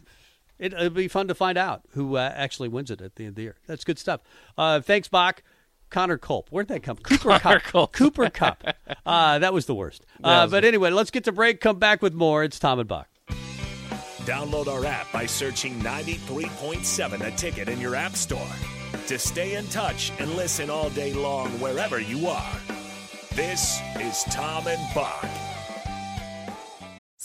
it, 0.58 0.73
it'll 0.73 0.89
be 0.89 1.10
fun 1.10 1.27
to 1.27 1.36
find 1.36 1.58
out 1.58 1.82
who 1.91 2.15
uh, 2.15 2.32
actually 2.34 2.69
wins 2.69 2.89
it 2.91 3.01
at 3.01 3.15
the 3.15 3.23
end 3.25 3.32
of 3.32 3.36
the 3.36 3.41
year. 3.43 3.58
That's 3.67 3.84
good 3.84 3.99
stuff. 3.99 4.21
Uh, 4.58 4.79
thanks, 4.79 5.10
Bock. 5.10 5.43
Connor 5.89 6.17
Culp. 6.17 6.49
Where'd 6.52 6.67
that 6.67 6.84
come? 6.84 6.97
Cooper 6.97 7.39
Connor 7.39 7.60
Cup. 7.60 7.71
Culp. 7.71 7.93
Cooper 7.93 8.30
Kupp. 8.30 8.63
Uh, 9.06 9.39
that 9.39 9.54
was 9.54 9.65
the 9.65 9.75
worst. 9.75 10.06
Uh, 10.23 10.41
was 10.43 10.52
but 10.52 10.65
anyway, 10.65 10.89
let's 10.91 11.12
get 11.12 11.23
to 11.25 11.32
break. 11.32 11.62
Come 11.62 11.80
back 11.80 12.02
with 12.02 12.13
more. 12.13 12.43
It's 12.43 12.60
Tom 12.60 12.80
and 12.80 12.88
Bock. 12.88 13.08
Download 14.25 14.67
our 14.67 14.86
app 14.86 15.12
by 15.12 15.25
searching 15.25 15.80
93.7 15.80 17.21
a 17.25 17.32
Ticket 17.32 17.69
in 17.69 17.80
your 17.80 17.95
app 17.95 18.15
store 18.15 18.47
to 19.08 19.17
stay 19.17 19.56
in 19.56 19.67
touch 19.69 20.12
and 20.19 20.30
listen 20.36 20.69
all 20.69 20.89
day 20.91 21.13
long 21.13 21.49
wherever 21.60 21.99
you 21.99 22.28
are. 22.28 22.56
This 23.34 23.80
is 23.99 24.23
Tom 24.25 24.67
and 24.67 24.93
Bock. 24.93 25.25